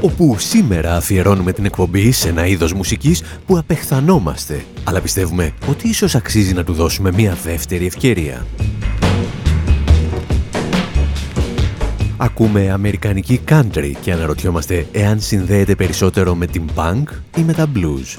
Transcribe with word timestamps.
Όπου 0.00 0.36
σήμερα 0.38 0.96
αφιερώνουμε 0.96 1.52
την 1.52 1.64
εκπομπή 1.64 2.12
σε 2.12 2.28
ένα 2.28 2.46
είδος 2.46 2.72
μουσικής 2.72 3.22
που 3.46 3.58
απεχθανόμαστε, 3.58 4.64
αλλά 4.84 5.00
πιστεύουμε 5.00 5.52
ότι 5.68 5.88
ίσως 5.88 6.14
αξίζει 6.14 6.52
να 6.54 6.64
του 6.64 6.72
δώσουμε 6.72 7.12
μια 7.12 7.36
δεύτερη 7.44 7.86
ευκαιρία. 7.86 8.46
Ακούμε 12.16 12.70
αμερικανική 12.70 13.40
country 13.48 13.92
και 14.00 14.12
αναρωτιόμαστε 14.12 14.86
εάν 14.92 15.20
συνδέεται 15.20 15.74
περισσότερο 15.74 16.34
με 16.34 16.46
την 16.46 16.64
punk 16.74 17.04
ή 17.36 17.40
με 17.40 17.52
τα 17.52 17.66
blues. 17.74 18.18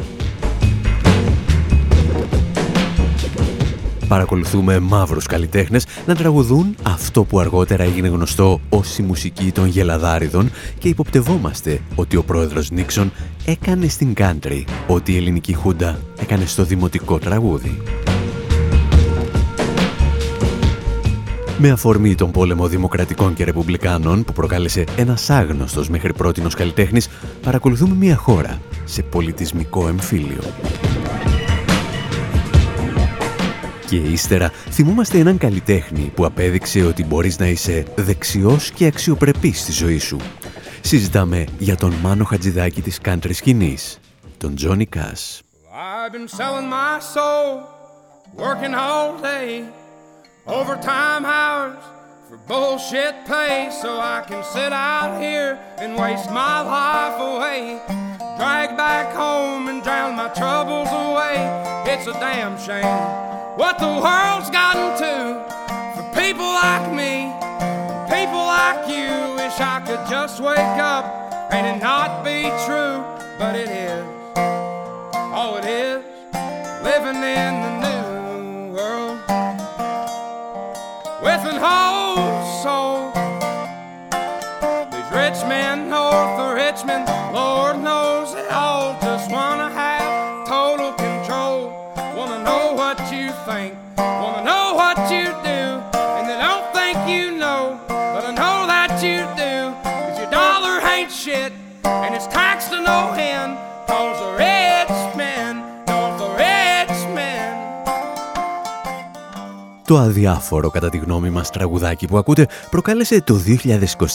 Παρακολουθούμε 4.11 4.79
μαύρους 4.79 5.25
καλλιτέχνες 5.25 5.85
να 6.05 6.15
τραγουδούν 6.15 6.75
αυτό 6.83 7.23
που 7.23 7.39
αργότερα 7.39 7.83
έγινε 7.83 8.07
γνωστό 8.07 8.61
ως 8.69 8.97
η 8.97 9.01
μουσική 9.01 9.51
των 9.51 9.65
γελαδάριδων 9.65 10.51
και 10.77 10.87
υποπτευόμαστε 10.87 11.81
ότι 11.95 12.15
ο 12.15 12.23
πρόεδρος 12.23 12.71
Νίξον 12.71 13.11
έκανε 13.45 13.87
στην 13.87 14.13
country 14.17 14.63
ό,τι 14.87 15.13
η 15.13 15.17
ελληνική 15.17 15.53
χούντα 15.53 15.99
έκανε 16.19 16.45
στο 16.45 16.63
δημοτικό 16.63 17.19
τραγούδι. 17.19 17.81
Με 21.57 21.69
αφορμή 21.69 22.15
τον 22.15 22.31
πόλεμο 22.31 22.67
Δημοκρατικών 22.67 23.33
και 23.33 23.43
Ρεπουμπλικάνων 23.43 24.23
που 24.23 24.33
προκάλεσε 24.33 24.83
ένας 24.95 25.29
άγνωστος 25.29 25.89
μέχρι 25.89 26.13
πρότινος 26.13 26.55
καλλιτέχνης, 26.55 27.09
παρακολουθούμε 27.41 27.95
μια 27.95 28.15
χώρα 28.15 28.61
σε 28.85 29.01
πολιτισμικό 29.01 29.87
εμφύλιο. 29.87 30.41
Και 33.91 33.97
ύστερα, 33.97 34.49
θυμούμαστε 34.69 35.17
έναν 35.17 35.37
καλλιτέχνη 35.37 36.11
που 36.15 36.25
απέδειξε 36.25 36.81
ότι 36.81 37.05
μπορείς 37.05 37.39
να 37.39 37.47
είσαι 37.47 37.85
δεξιός 37.95 38.71
και 38.71 38.85
αξιοπρεπής 38.85 39.59
στη 39.59 39.71
ζωή 39.71 39.99
σου. 39.99 40.17
Συζητάμε 40.81 41.45
για 41.57 41.75
τον 41.75 41.93
μάνο 41.93 42.23
χατζηδάκι 42.23 42.81
της 42.81 42.99
country 43.05 43.31
skiing, 43.43 43.75
τον 44.37 44.55
Johnny 44.61 44.85
Cass. 44.95 45.39
What 63.55 63.77
the 63.79 63.87
world's 63.87 64.49
gotten 64.49 64.97
to 64.97 65.43
for 65.95 66.03
people 66.15 66.45
like 66.45 66.87
me, 66.93 67.31
people 68.07 68.39
like 68.39 68.87
you. 68.87 69.11
Wish 69.35 69.59
I 69.59 69.81
could 69.85 70.09
just 70.09 70.39
wake 70.39 70.57
up 70.57 71.05
and 71.51 71.67
it 71.67 71.81
not 71.81 72.23
be 72.23 72.43
true, 72.65 73.03
but 73.37 73.55
it 73.55 73.69
is. 73.69 74.05
Oh, 75.33 75.59
it 75.61 75.65
is 75.65 76.03
living 76.83 77.21
in 77.21 77.53
the 77.65 77.73
new 77.85 78.73
world 78.73 79.19
with 81.21 81.45
an 81.45 81.59
whole 81.59 81.90
Το 109.91 109.97
αδιάφορο 109.97 110.69
κατά 110.69 110.89
τη 110.89 110.97
γνώμη 110.97 111.29
μας 111.29 111.49
τραγουδάκι 111.49 112.07
που 112.07 112.17
ακούτε 112.17 112.47
προκάλεσε 112.69 113.21
το 113.21 113.41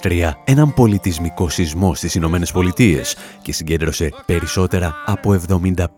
2023 0.03 0.31
έναν 0.45 0.75
πολιτισμικό 0.75 1.49
σεισμό 1.49 1.95
στις 1.95 2.15
Ηνωμένες 2.15 2.53
Πολιτείες 2.53 3.17
και 3.43 3.53
συγκέντρωσε 3.53 4.13
περισσότερα 4.27 4.95
από 5.07 5.41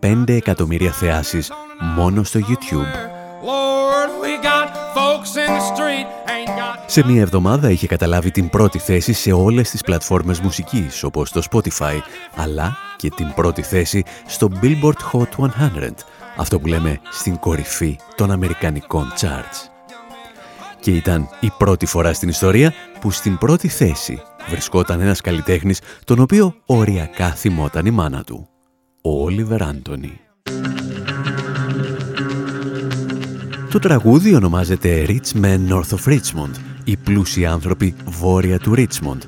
75 0.01 0.29
εκατομμύρια 0.29 0.91
θεάσεις 0.91 1.51
μόνο 1.95 2.23
στο 2.23 2.39
YouTube. 2.39 3.19
Σε 6.85 7.05
μία 7.05 7.21
εβδομάδα 7.21 7.69
είχε 7.69 7.87
καταλάβει 7.87 8.31
την 8.31 8.49
πρώτη 8.49 8.79
θέση 8.79 9.13
σε 9.13 9.31
όλες 9.31 9.69
τις 9.69 9.81
πλατφόρμες 9.81 10.39
μουσικής, 10.39 11.03
όπως 11.03 11.31
το 11.31 11.41
Spotify, 11.51 11.97
αλλά 12.35 12.77
και 12.97 13.09
την 13.09 13.33
πρώτη 13.35 13.61
θέση 13.61 14.03
στο 14.27 14.49
Billboard 14.61 15.11
Hot 15.11 15.29
100, 15.37 15.47
αυτό 16.37 16.59
που 16.59 16.67
λέμε 16.67 16.99
στην 17.09 17.37
κορυφή 17.37 17.97
των 18.15 18.31
Αμερικανικών 18.31 19.13
charts. 19.21 19.68
Και 20.79 20.91
ήταν 20.91 21.29
η 21.39 21.51
πρώτη 21.57 21.85
φορά 21.85 22.13
στην 22.13 22.29
ιστορία 22.29 22.73
που 22.99 23.11
στην 23.11 23.37
πρώτη 23.37 23.67
θέση 23.67 24.21
βρισκόταν 24.49 25.01
ένας 25.01 25.21
καλλιτέχνης 25.21 25.81
τον 26.03 26.19
οποίο 26.19 26.55
οριακά 26.65 27.29
θυμόταν 27.29 27.85
η 27.85 27.91
μάνα 27.91 28.23
του, 28.23 28.47
ο 29.01 29.23
Όλιβερ 29.23 29.63
Άντωνι. 29.63 30.19
Το 33.71 33.79
τραγούδι 33.79 34.35
ονομάζεται 34.35 35.05
Rich 35.07 35.41
Men 35.41 35.57
North 35.69 35.97
of 35.97 36.13
Richmond, 36.13 36.53
οι 36.83 36.97
πλούσιοι 36.97 37.45
άνθρωποι 37.45 37.95
βόρεια 38.05 38.59
του 38.59 38.73
Richmond. 38.77 39.19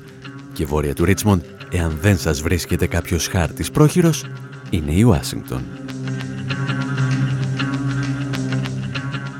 Και 0.52 0.66
βόρεια 0.66 0.94
του 0.94 1.04
Richmond, 1.06 1.40
εάν 1.70 1.98
δεν 2.00 2.18
σας 2.18 2.42
βρίσκεται 2.42 2.86
κάποιος 2.86 3.26
χάρτης 3.26 3.70
πρόχειρος, 3.70 4.24
είναι 4.70 4.92
η 4.92 5.02
Ουάσιγκτον. 5.02 5.62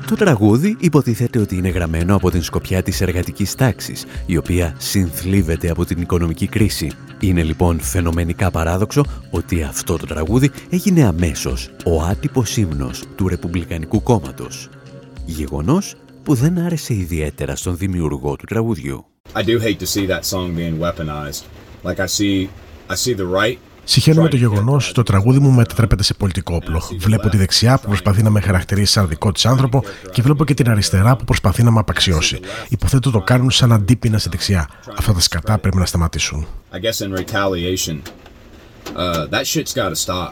Το 0.07 0.15
τραγούδι 0.15 0.75
υποτίθεται 0.79 1.39
ότι 1.39 1.55
είναι 1.55 1.69
γραμμένο 1.69 2.15
από 2.15 2.31
την 2.31 2.43
σκοπιά 2.43 2.83
της 2.83 3.01
εργατικής 3.01 3.55
τάξης, 3.55 4.05
η 4.25 4.37
οποία 4.37 4.75
συνθλίβεται 4.77 5.69
από 5.69 5.85
την 5.85 6.01
οικονομική 6.01 6.47
κρίση. 6.47 6.91
Είναι 7.19 7.43
λοιπόν 7.43 7.79
φαινομενικά 7.79 8.51
παράδοξο 8.51 9.05
ότι 9.31 9.63
αυτό 9.63 9.97
το 9.97 10.05
τραγούδι 10.05 10.51
έγινε 10.69 11.03
αμέσως 11.03 11.69
ο 11.85 12.01
άτυπος 12.01 12.57
ύμνος 12.57 13.03
του 13.15 13.27
Ρεπουμπλικανικού 13.27 14.03
κόμματος. 14.03 14.69
Γεγονός 15.25 15.95
που 16.23 16.33
δεν 16.33 16.57
άρεσε 16.57 16.93
ιδιαίτερα 16.93 17.55
στον 17.55 17.77
δημιουργό 17.77 18.35
του 18.35 18.45
τραγουδιού. 18.45 19.05
I 19.33 19.43
do 19.43 19.59
hate 19.59 19.79
to 19.79 19.85
see 19.85 20.07
that 20.07 20.25
song 20.25 20.55
being 20.55 20.77
weaponized. 20.79 21.43
Like 21.83 21.99
I 21.99 22.07
see, 22.07 22.49
I 22.89 22.95
see 22.95 23.13
the 23.13 23.27
right 23.39 23.57
Συχαίνομαι 23.83 24.29
το 24.29 24.35
γεγονό 24.35 24.73
ότι 24.73 24.91
το 24.91 25.03
τραγούδι 25.03 25.39
μου 25.39 25.51
μετατρέπεται 25.51 26.03
σε 26.03 26.13
πολιτικό 26.13 26.55
όπλο. 26.55 26.81
Βλέπω 26.97 27.29
τη 27.29 27.37
δεξιά 27.37 27.77
που 27.77 27.87
προσπαθεί 27.87 28.23
να 28.23 28.29
με 28.29 28.41
χαρακτηρίσει 28.41 28.91
σαν 28.91 29.07
δικό 29.07 29.31
τη 29.31 29.41
άνθρωπο 29.45 29.83
και 30.11 30.21
βλέπω 30.21 30.45
και 30.45 30.53
την 30.53 30.69
αριστερά 30.69 31.15
που 31.15 31.23
προσπαθεί 31.23 31.63
να 31.63 31.71
με 31.71 31.79
απαξιώσει. 31.79 32.39
Υποθέτω 32.69 33.11
το 33.11 33.19
κάνουν 33.19 33.51
σαν 33.51 33.71
αντίπεινα 33.71 34.17
στη 34.17 34.29
δεξιά. 34.29 34.69
Αυτά 34.97 35.13
τα 35.13 35.19
σκατά 35.19 35.57
πρέπει 35.57 35.77
να 35.77 35.85
σταματήσουν. 35.85 36.45
I 36.71 36.75
guess 36.75 37.05
in 37.05 37.11
retaliation, 37.11 37.97
uh, 38.95 39.27
that 39.29 39.45
shit's 39.45 39.73
gotta 39.73 39.95
stop. 40.05 40.31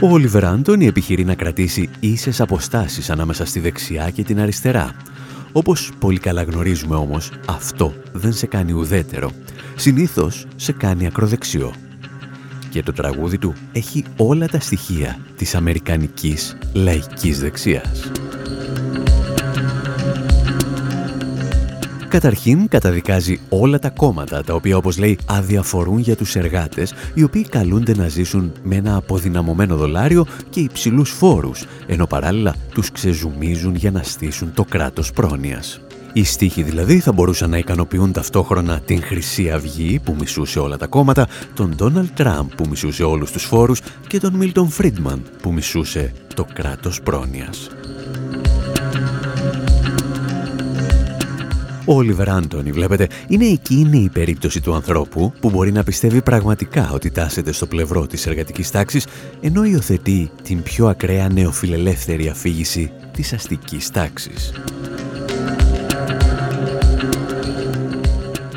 Ο 0.00 0.08
Όλιβερ 0.08 0.44
Άντωνη 0.44 0.86
επιχειρεί 0.86 1.24
να 1.24 1.34
κρατήσει 1.34 1.88
ίσες 2.00 2.40
αποστάσεις 2.40 3.10
ανάμεσα 3.10 3.44
στη 3.44 3.60
δεξιά 3.60 4.10
και 4.10 4.22
την 4.22 4.40
αριστερά. 4.40 4.96
Όπως 5.52 5.90
πολύ 5.98 6.18
καλά 6.18 6.42
γνωρίζουμε 6.42 6.96
όμως, 6.96 7.30
αυτό 7.46 7.94
δεν 8.12 8.32
σε 8.32 8.46
κάνει 8.46 8.72
ουδέτερο. 8.72 9.30
Συνήθως 9.76 10.46
σε 10.56 10.72
κάνει 10.72 11.06
ακροδεξιό. 11.06 11.72
Και 12.70 12.82
το 12.82 12.92
τραγούδι 12.92 13.38
του 13.38 13.54
έχει 13.72 14.04
όλα 14.16 14.48
τα 14.48 14.60
στοιχεία 14.60 15.18
της 15.36 15.54
αμερικανικής 15.54 16.56
λαϊκής 16.72 17.40
δεξιάς. 17.40 18.10
Καταρχήν 22.08 22.68
καταδικάζει 22.68 23.40
όλα 23.48 23.78
τα 23.78 23.90
κόμματα 23.90 24.42
τα 24.42 24.54
οποία 24.54 24.76
όπως 24.76 24.98
λέει 24.98 25.18
αδιαφορούν 25.26 25.98
για 25.98 26.16
τους 26.16 26.36
εργάτες 26.36 26.94
οι 27.14 27.22
οποίοι 27.22 27.48
καλούνται 27.48 27.94
να 27.94 28.08
ζήσουν 28.08 28.52
με 28.62 28.76
ένα 28.76 28.96
αποδυναμωμένο 28.96 29.76
δολάριο 29.76 30.26
και 30.50 30.60
υψηλούς 30.60 31.10
φόρους 31.10 31.64
ενώ 31.86 32.06
παράλληλα 32.06 32.54
τους 32.74 32.90
ξεζουμίζουν 32.92 33.74
για 33.74 33.90
να 33.90 34.02
στήσουν 34.02 34.52
το 34.54 34.64
κράτος 34.64 35.12
πρόνοιας. 35.12 35.80
Οι 36.12 36.24
στίχοι 36.24 36.62
δηλαδή 36.62 36.98
θα 36.98 37.12
μπορούσαν 37.12 37.50
να 37.50 37.58
ικανοποιούν 37.58 38.12
ταυτόχρονα 38.12 38.80
την 38.80 39.02
Χρυσή 39.02 39.50
Αυγή 39.50 40.00
που 40.04 40.16
μισούσε 40.18 40.58
όλα 40.58 40.76
τα 40.76 40.86
κόμματα, 40.86 41.28
τον 41.54 41.74
Ντόναλτ 41.76 42.10
Τραμπ 42.14 42.48
που 42.56 42.66
μισούσε 42.68 43.02
όλους 43.02 43.30
τους 43.30 43.44
φόρους 43.44 43.80
και 44.06 44.20
τον 44.20 44.34
Μίλτον 44.34 44.68
Φρίντμαν 44.68 45.22
που 45.42 45.52
μισούσε 45.52 46.12
το 46.34 46.46
κράτος 46.52 47.00
πρόνοιας. 47.02 47.68
Ο 51.88 51.94
Όλιβερ 51.94 52.28
Άντωνη, 52.28 52.72
βλέπετε, 52.72 53.08
είναι 53.28 53.46
εκείνη 53.46 53.98
η 53.98 54.08
περίπτωση 54.08 54.60
του 54.60 54.74
ανθρώπου 54.74 55.32
που 55.40 55.50
μπορεί 55.50 55.72
να 55.72 55.82
πιστεύει 55.82 56.22
πραγματικά 56.22 56.90
ότι 56.92 57.10
τάσεται 57.10 57.52
στο 57.52 57.66
πλευρό 57.66 58.06
της 58.06 58.26
εργατικής 58.26 58.70
τάξης, 58.70 59.06
ενώ 59.40 59.64
υιοθετεί 59.64 60.30
την 60.42 60.62
πιο 60.62 60.86
ακραία 60.86 61.28
νεοφιλελεύθερη 61.28 62.28
αφήγηση 62.28 62.92
της 63.12 63.32
αστικής 63.32 63.90
τάξης. 63.90 64.52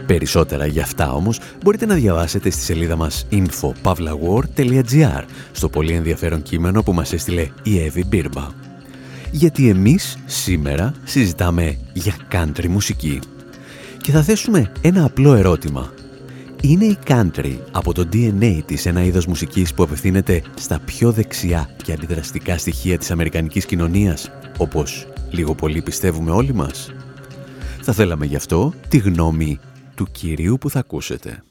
Περισσότερα 0.09 0.65
για 0.65 0.83
αυτά 0.83 1.11
όμως 1.13 1.39
μπορείτε 1.63 1.85
να 1.85 1.95
διαβάσετε 1.95 2.49
στη 2.49 2.61
σελίδα 2.61 2.95
μας 2.95 3.25
infopavlawar.gr 3.31 5.23
στο 5.51 5.69
πολύ 5.69 5.93
ενδιαφέρον 5.93 6.41
κείμενο 6.41 6.83
που 6.83 6.93
μας 6.93 7.13
έστειλε 7.13 7.47
η 7.63 7.79
Εύη 7.79 8.05
Μπίρμπα. 8.05 8.47
Γιατί 9.31 9.69
εμείς 9.69 10.17
σήμερα 10.25 10.93
συζητάμε 11.03 11.77
για 11.93 12.15
country 12.31 12.67
μουσική. 12.67 13.19
Και 14.01 14.11
θα 14.11 14.21
θέσουμε 14.21 14.71
ένα 14.81 15.05
απλό 15.05 15.33
ερώτημα. 15.33 15.93
Είναι 16.61 16.85
η 16.85 16.97
country 17.07 17.57
από 17.71 17.93
το 17.93 18.07
DNA 18.13 18.59
της 18.65 18.85
ένα 18.85 19.03
είδος 19.03 19.25
μουσικής 19.25 19.73
που 19.73 19.83
απευθύνεται 19.83 20.41
στα 20.55 20.79
πιο 20.85 21.11
δεξιά 21.11 21.69
και 21.83 21.91
αντιδραστικά 21.93 22.57
στοιχεία 22.57 22.97
της 22.97 23.11
αμερικανικής 23.11 23.65
κοινωνίας, 23.65 24.31
όπως 24.57 25.07
λίγο 25.29 25.55
πολύ 25.55 25.81
πιστεύουμε 25.81 26.31
όλοι 26.31 26.53
μας; 26.53 26.93
Θα 27.81 27.93
θέλαμε 27.93 28.25
γι' 28.25 28.35
αυτό 28.35 28.73
τη 28.87 28.97
γνώμη 28.97 29.59
του 29.99 30.11
κυρίου 30.11 30.57
που 30.57 30.69
θα 30.69 30.79
ακούσετε. 30.79 31.43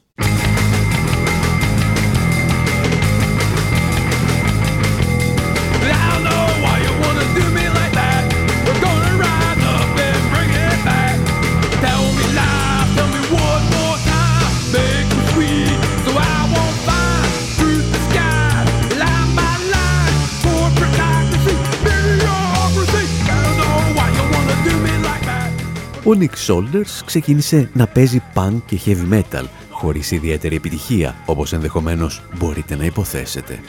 Ο 26.09 26.11
Nick 26.19 26.47
Shoulders 26.47 27.01
ξεκίνησε 27.05 27.69
να 27.73 27.87
παίζει 27.87 28.21
punk 28.33 28.57
και 28.65 28.79
heavy 28.85 29.13
metal, 29.13 29.43
χωρίς 29.69 30.11
ιδιαίτερη 30.11 30.55
επιτυχία, 30.55 31.15
όπως 31.25 31.53
ενδεχομένως 31.53 32.21
μπορείτε 32.37 32.75
να 32.75 32.85
υποθέσετε. 32.85 33.59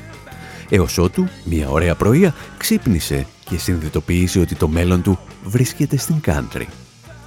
Έως 0.69 0.99
ότου, 0.99 1.29
μια 1.45 1.69
ωραία 1.69 1.95
πρωία, 1.95 2.35
ξύπνησε 2.57 3.27
και 3.45 3.59
συνειδητοποίησε 3.59 4.41
ότι 4.41 4.55
το 4.55 4.69
μέλλον 4.69 5.03
του 5.03 5.19
βρίσκεται 5.45 5.97
στην 5.97 6.21
country. 6.27 6.67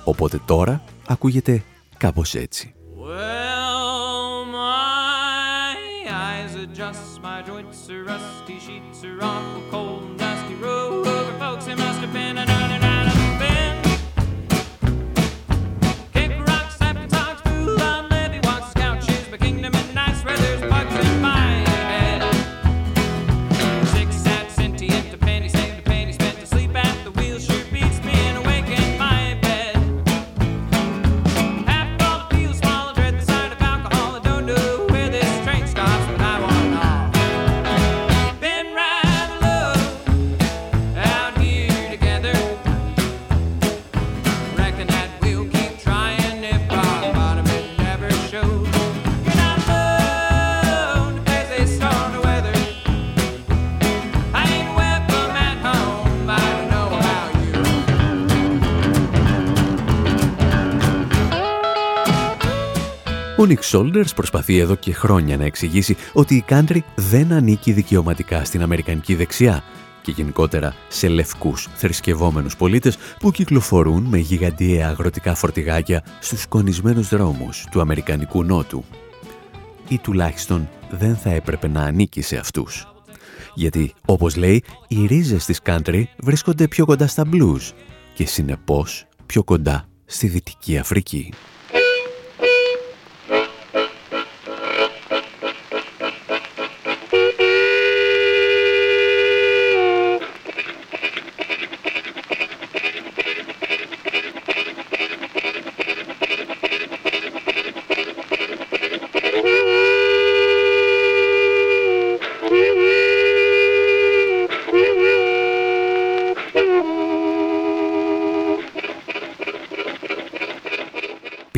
Οπότε 0.04 0.40
τώρα 0.46 0.84
ακούγεται 1.08 1.64
κάπως 1.98 2.36
έτσι. 2.36 2.74
Well, 2.98 4.46
my 4.60 5.96
eyes 6.26 6.54
adjust, 6.64 7.22
my 7.22 7.40
joints 7.50 7.90
are 7.90 8.04
rusty, 8.12 8.58
sheets 8.66 9.04
are 9.04 9.20
awful 9.22 9.53
Ο 63.44 63.46
Nick 63.50 63.72
Shoulders 63.72 64.16
προσπαθεί 64.16 64.58
εδώ 64.58 64.76
και 64.76 64.94
χρόνια 64.94 65.38
να 65.38 65.44
εξηγήσει 65.46 65.96
ότι 66.14 66.36
η 66.36 66.46
country 66.50 66.78
δεν 66.96 67.32
ανήκει 67.32 67.72
δικαιωματικά 67.72 68.44
στην 68.44 68.62
Αμερικανική 68.62 69.16
δεξιά 69.16 69.64
και 70.02 70.12
γενικότερα 70.12 70.76
σε 70.88 71.08
λευκούς 71.08 71.68
θρησκευόμενους 71.76 72.56
πολίτες 72.56 72.98
που 73.20 73.32
κυκλοφορούν 73.32 74.04
με 74.04 74.18
γιγαντιαία 74.18 74.88
αγροτικά 74.88 75.36
φορτηγάκια 75.36 76.04
στους 76.20 76.42
σκονισμένους 76.42 77.10
δρόμους 77.10 77.66
του 77.72 77.82
Αμερικανικού 77.82 78.44
Νότου. 78.44 78.84
Ή 79.88 79.98
τουλάχιστον 79.98 80.70
δεν 80.90 81.16
θα 81.16 81.30
έπρεπε 81.30 81.68
να 81.68 81.82
ανήκει 81.82 82.22
σε 82.22 82.38
αυτούς. 82.38 82.88
Γιατί, 83.54 83.94
όπως 84.06 84.36
λέει, 84.36 84.64
οι 84.88 85.06
ρίζες 85.06 85.46
της 85.46 85.60
country 85.66 86.04
βρίσκονται 86.18 86.68
πιο 86.68 86.86
κοντά 86.86 87.08
στα 87.08 87.24
blues 87.34 87.72
και 88.14 88.26
συνεπώς 88.26 89.06
πιο 89.26 89.44
κοντά 89.44 89.86
στη 90.06 90.28
Δυτική 90.28 90.78
Αφρική. 90.78 91.34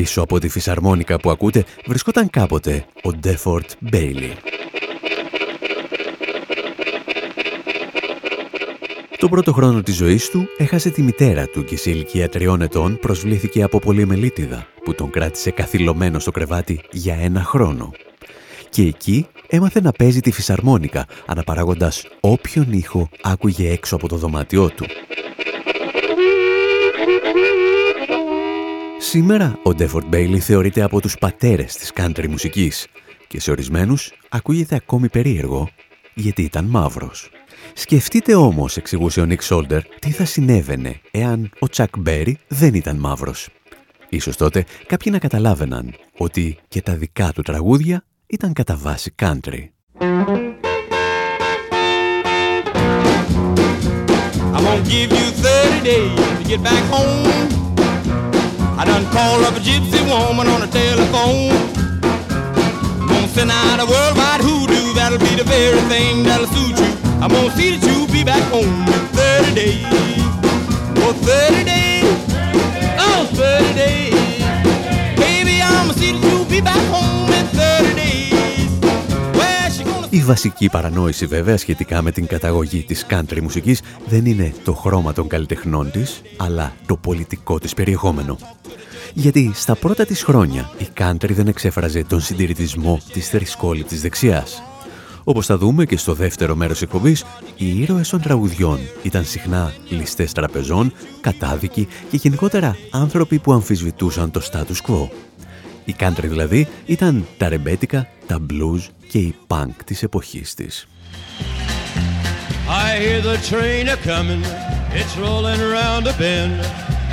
Πίσω 0.06 0.22
από 0.22 0.40
τη 0.40 0.50
φυσαρμόνικα 0.50 1.18
που 1.18 1.30
ακούτε 1.30 1.64
βρισκόταν 1.86 2.30
κάποτε 2.30 2.86
ο 3.04 3.12
Ντέφορτ 3.14 3.72
Μπέιλι. 3.80 4.34
Το 9.18 9.30
πρώτο 9.30 9.54
χρόνο 9.54 9.82
της 9.82 9.96
ζωής 9.96 10.30
του 10.30 10.48
έχασε 10.58 10.90
τη 10.90 11.02
μητέρα 11.02 11.48
του 11.48 11.64
και 11.64 11.78
σε 11.78 11.90
ηλικία 11.90 12.30
τριών 12.30 12.62
ετών 12.62 13.00
προσβλήθηκε 13.00 13.64
από 13.64 13.80
πολυμελίτιδα 13.80 14.68
που 14.84 14.96
τον 14.96 15.10
κράτησε 15.10 15.52
καθυλωμένο 15.52 16.20
στο 16.20 16.32
κρεβάτι 16.32 16.82
για 16.92 17.16
ένα 17.16 17.44
χρόνο. 17.44 17.92
Και 18.70 18.82
εκεί 18.82 19.28
έμαθε 19.48 19.82
να 19.82 19.92
παίζει 19.92 20.20
τη 20.20 20.32
φυσαρμόνικα 20.32 21.06
αναπαράγοντας 21.26 22.06
όποιον 22.20 22.72
ήχο 22.72 23.10
άκουγε 23.22 23.72
έξω 23.72 23.96
από 23.96 24.08
το 24.08 24.16
δωμάτιό 24.16 24.70
του. 24.70 24.86
Σήμερα 29.16 29.60
ο 29.64 29.74
Ντέφορντ 29.74 30.06
Μπέιλι 30.08 30.40
θεωρείται 30.40 30.82
από 30.82 31.02
τους 31.02 31.18
πατέρες 31.18 31.76
της 31.76 31.92
country 31.96 32.28
μουσικής 32.28 32.88
και 33.28 33.40
σε 33.40 33.52
ορισμένους 33.52 34.12
ακούγεται 34.30 34.76
ακόμη 34.76 35.10
περίεργο 35.10 35.70
γιατί 36.14 36.42
ήταν 36.42 36.66
μαύρος. 36.66 37.30
Σκεφτείτε 37.74 38.36
όμως, 38.36 38.78
εξηγούσε 38.78 39.22
ο 39.22 39.26
Νίκ 39.26 39.42
Σόλτερ, 39.42 39.84
τι 39.84 40.12
θα 40.12 40.26
συνέβαινε 40.26 41.00
εάν 41.12 41.50
ο 41.60 41.68
Τσακ 41.68 41.98
Μπέρι 41.98 42.38
δεν 42.48 42.74
ήταν 42.74 42.98
μαύρος. 42.98 43.50
Ίσως 44.10 44.38
τότε 44.38 44.66
κάποιοι 44.88 45.12
να 45.12 45.20
καταλάβαιναν 45.20 45.94
ότι 46.18 46.58
και 46.68 46.82
τα 46.82 46.96
δικά 46.96 47.32
του 47.34 47.42
τραγούδια 47.42 48.04
ήταν 48.26 48.54
κατά 48.54 48.76
βάση 48.76 49.16
country. 49.22 49.70
give 54.94 55.12
you 55.20 55.28
30 55.32 55.84
days 55.84 56.20
to 56.38 56.44
get 56.50 56.62
back 56.62 56.84
home. 56.94 57.65
I 58.86 59.02
done 59.02 59.06
called 59.12 59.44
up 59.46 59.56
a 59.56 59.60
gypsy 59.60 60.00
woman 60.06 60.48
on 60.48 60.62
the 60.62 60.68
telephone. 60.68 61.50
Gonna 63.08 63.28
send 63.30 63.50
out 63.50 63.80
a 63.80 63.86
worldwide 63.86 64.42
hoodoo, 64.42 64.94
that'll 64.94 65.18
be 65.18 65.34
the 65.36 65.44
very 65.44 65.82
thing 65.90 66.22
that'll 66.24 66.46
suit 66.46 66.78
you. 66.78 66.92
I'm 67.20 67.32
gonna 67.32 67.50
see 67.58 67.76
that 67.76 67.82
you 67.82 68.06
be 68.14 68.24
back 68.24 68.44
home 68.54 68.86
in 68.86 69.02
30 69.18 69.56
days. 69.56 69.86
For 71.02 71.14
30 71.14 71.64
days. 71.66 72.06
Oh! 73.00 73.26
30 73.34 73.74
days. 73.74 74.14
Baby, 75.18 75.62
I'ma 75.62 75.94
see 75.94 76.12
that 76.14 76.22
you'll 76.22 76.46
be 76.46 76.62
back 76.62 76.84
home 76.94 77.34
in 77.34 77.46
30 77.58 77.88
days. 77.88 77.95
Βασική 80.26 80.70
παρανόηση 80.70 81.26
βέβαια 81.26 81.58
σχετικά 81.58 82.02
με 82.02 82.12
την 82.12 82.28
καταγωγή 82.28 82.84
της 82.84 83.06
country 83.10 83.40
μουσικής 83.42 83.82
δεν 84.06 84.26
είναι 84.26 84.54
το 84.64 84.74
χρώμα 84.74 85.14
των 85.14 85.28
καλλιτεχνών 85.28 85.92
της, 85.92 86.22
αλλά 86.38 86.74
το 86.86 86.98
πολιτικό 86.98 87.60
της 87.60 87.74
περιεχόμενο. 87.74 88.38
Γιατί 89.14 89.52
στα 89.54 89.76
πρώτα 89.76 90.06
της 90.06 90.24
χρόνια 90.24 90.70
η 90.78 90.88
country 90.98 91.30
δεν 91.30 91.48
εξέφραζε 91.48 92.04
τον 92.04 92.22
συντηρητισμό 92.22 93.02
της 93.12 93.30
θρησκόληπτης 93.30 94.02
δεξιάς. 94.02 94.64
Όπως 95.24 95.46
θα 95.46 95.58
δούμε 95.58 95.86
και 95.86 95.98
στο 95.98 96.14
δεύτερο 96.14 96.56
μέρος 96.56 96.82
εκπομπής, 96.82 97.24
οι 97.58 97.82
ήρωες 97.82 98.10
των 98.10 98.22
τραγουδιών 98.22 98.80
ήταν 99.04 99.26
συχνά 99.26 99.74
ληστές 99.90 100.32
τραπεζών, 100.32 100.94
κατάδικοι 101.22 101.88
και 102.10 102.18
γενικότερα 102.18 102.78
άνθρωποι 102.92 103.40
που 103.40 103.54
αμφισβητούσαν 103.54 104.32
το 104.32 104.42
status 104.52 104.92
quo. 104.92 105.10
Η 105.86 105.96
country 106.00 106.24
δηλαδή 106.24 106.68
ήταν 106.86 107.26
τα 107.38 107.50
ρεμπέτικα, 107.50 108.08
τα 108.28 108.46
blues 108.50 108.90
και 109.10 109.18
η 109.18 109.36
punk 109.48 109.72
της 109.86 110.04
εποχής 110.04 110.54
της. 110.54 110.88
I 112.68 112.98
hear 112.98 113.22
the 113.22 113.38
train 113.52 113.88
a 113.90 113.98
coming, 113.98 114.44
it's 115.00 115.16
rolling 115.26 115.62
around 115.70 116.08
a 116.08 116.16
bend, 116.24 116.60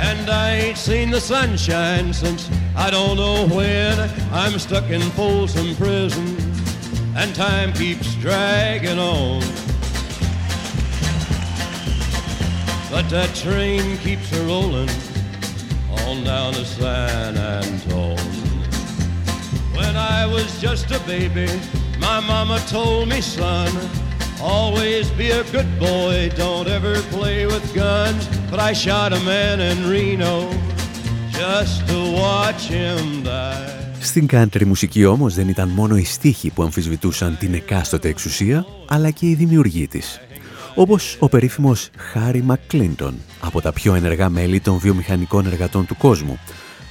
and 0.09 0.25
I 0.45 0.49
ain't 0.63 0.79
seen 0.89 1.11
the 1.11 1.21
sunshine 1.33 2.11
since 2.11 2.41
I 2.85 2.89
don't 2.89 3.17
know 3.23 3.37
when. 3.57 3.95
I'm 4.41 4.57
stuck 4.57 4.87
in 4.89 5.03
Folsom 5.17 5.69
Prison, 5.75 6.27
and 7.19 7.29
time 7.35 7.71
keeps 7.73 8.09
dragging 8.25 8.99
on. 9.15 9.41
But 12.93 13.05
that 13.15 13.29
train 13.45 13.97
keeps 14.05 14.27
a 14.39 14.41
rolling 14.51 14.91
on 16.01 16.15
down 16.23 16.53
to 16.53 16.65
San 16.65 17.37
Antone. 17.37 18.52
When 19.79 19.95
I 20.17 20.21
was 20.35 20.49
just 20.65 20.85
a 20.97 20.99
baby, 21.13 21.49
my 22.07 22.19
mama 22.31 22.57
told 22.75 23.03
me, 23.11 23.19
son, 23.37 23.71
always 24.55 25.05
be 25.21 25.27
a 25.41 25.43
good 25.55 25.71
boy, 25.89 26.15
don't 26.43 26.67
ever 26.77 26.95
play 27.17 27.39
with 27.51 27.65
guns. 27.83 28.23
But 28.51 28.59
I 28.69 28.71
shot 28.85 29.09
a 29.19 29.21
man 29.33 29.57
in 29.69 29.77
Reno 29.93 30.35
just 31.39 31.75
to 31.89 31.97
watch 32.21 32.63
him 32.77 33.23
die. 33.23 33.71
Στην 33.99 34.27
country 34.31 34.65
μουσική 34.65 35.05
όμως 35.05 35.33
δεν 35.33 35.47
ήταν 35.47 35.69
μόνο 35.69 35.95
οι 35.97 36.03
στίχοι 36.03 36.49
που 36.49 36.63
αμφισβητούσαν 36.63 37.37
την 37.39 37.53
εκάστοτε 37.53 38.07
εξουσία, 38.07 38.65
αλλά 38.87 39.09
και 39.09 39.25
οι 39.25 39.33
δημιουργοί 39.35 39.87
της. 39.87 40.19
Όπως 40.75 41.17
ο 41.19 41.29
περίφημος 41.29 41.89
Χάρι 41.97 42.41
Μακκλίντον, 42.41 43.15
από 43.39 43.61
τα 43.61 43.73
πιο 43.73 43.93
ενεργά 43.93 44.29
μέλη 44.29 44.59
των 44.59 44.77
βιομηχανικών 44.77 45.45
εργατών 45.45 45.85
του 45.85 45.97
κόσμου, 45.97 46.39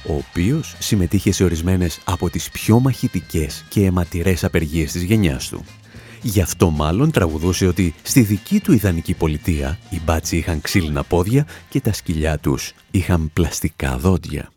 ο 0.07 0.13
οποίος 0.13 0.75
συμμετείχε 0.79 1.31
σε 1.31 1.43
ορισμένες 1.43 1.99
από 2.03 2.29
τις 2.29 2.49
πιο 2.49 2.79
μαχητικές 2.79 3.65
και 3.69 3.85
αιματηρές 3.85 4.43
απεργίες 4.43 4.91
της 4.91 5.03
γενιάς 5.03 5.49
του. 5.49 5.63
Γι' 6.21 6.41
αυτό 6.41 6.69
μάλλον 6.69 7.11
τραγουδούσε 7.11 7.67
ότι 7.67 7.93
στη 8.01 8.21
δική 8.21 8.59
του 8.59 8.71
ιδανική 8.73 9.13
πολιτεία 9.13 9.77
οι 9.89 9.99
μπάτσοι 10.05 10.37
είχαν 10.37 10.61
ξύλινα 10.61 11.03
πόδια 11.03 11.47
και 11.69 11.81
τα 11.81 11.93
σκυλιά 11.93 12.37
τους 12.37 12.73
είχαν 12.91 13.31
πλαστικά 13.33 13.97
δόντια. 13.97 14.51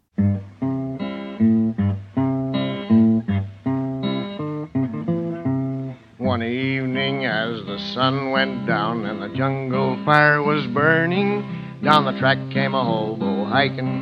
One 6.35 6.43
evening 6.43 7.25
as 7.25 7.53
the 7.71 7.79
sun 7.95 8.33
went 8.37 8.67
down 8.67 9.07
and 9.09 9.19
the 9.25 9.33
jungle 9.41 9.97
fire 10.05 10.43
was 10.43 10.63
burning, 10.81 11.31
down 11.89 12.05
the 12.05 12.17
track 12.21 12.39
came 12.57 12.75
a 12.75 12.85
hobo 12.91 13.31
hiking, 13.55 13.95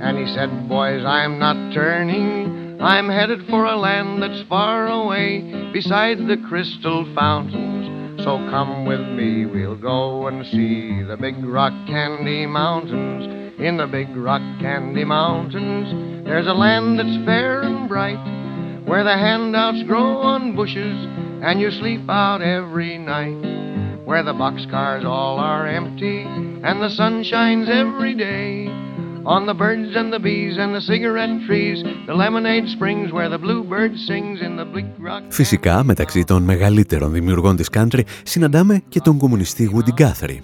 and 0.00 0.16
he 0.18 0.26
said, 0.34 0.68
boys, 0.68 1.04
I'm 1.04 1.38
not 1.38 1.74
turning. 1.74 2.80
I'm 2.80 3.08
headed 3.08 3.46
for 3.50 3.66
a 3.66 3.76
land 3.76 4.22
that's 4.22 4.48
far 4.48 4.88
away 4.88 5.70
beside 5.72 6.18
the 6.18 6.38
crystal 6.48 7.06
fountains. 7.14 8.24
So 8.24 8.38
come 8.50 8.86
with 8.86 9.00
me, 9.00 9.46
we'll 9.46 9.76
go 9.76 10.26
and 10.26 10.44
see 10.46 11.02
the 11.02 11.16
big 11.16 11.44
rock 11.44 11.72
candy 11.86 12.46
mountains. 12.46 13.58
In 13.60 13.76
the 13.76 13.86
big 13.86 14.16
rock 14.16 14.42
candy 14.60 15.04
mountains, 15.04 16.24
there's 16.24 16.46
a 16.46 16.54
land 16.54 16.98
that's 16.98 17.24
fair 17.26 17.60
and 17.60 17.88
bright, 17.88 18.86
where 18.86 19.04
the 19.04 19.16
handouts 19.16 19.82
grow 19.82 20.18
on 20.18 20.56
bushes 20.56 21.06
and 21.42 21.60
you 21.60 21.70
sleep 21.70 22.08
out 22.08 22.40
every 22.40 22.96
night. 22.96 24.06
Where 24.06 24.22
the 24.22 24.32
boxcars 24.32 25.04
all 25.04 25.38
are 25.38 25.66
empty 25.66 26.22
and 26.22 26.82
the 26.82 26.90
sun 26.90 27.22
shines 27.22 27.68
every 27.70 28.14
day. 28.14 28.89
On 29.24 29.44
the 29.44 29.54
birds 29.54 29.94
and 29.94 30.10
the 30.12 30.18
bees 30.18 30.56
and 30.56 30.74
the 30.74 30.80
cigarette 30.80 31.36
trees, 31.46 31.82
the 32.06 32.14
lemonade 32.14 32.66
springs 32.76 33.12
where 33.12 33.28
the 33.28 33.38
bluebird 33.38 33.92
sings 34.08 34.40
in 34.40 34.56
the 34.56 34.64
bleak 34.64 34.86
rock. 34.98 35.22
Φυσικά, 35.28 35.84
μεταξύ 35.84 36.24
των 36.24 36.42
μεγαλύτερων 36.42 37.12
δημιουργών 37.12 37.56
της 37.56 37.68
country, 37.72 38.00
συναντάμε 38.22 38.82
και 38.88 39.00
τον 39.00 39.18
κομμουνιστή 39.18 39.70
Woody 39.74 40.02
Guthrie. 40.02 40.38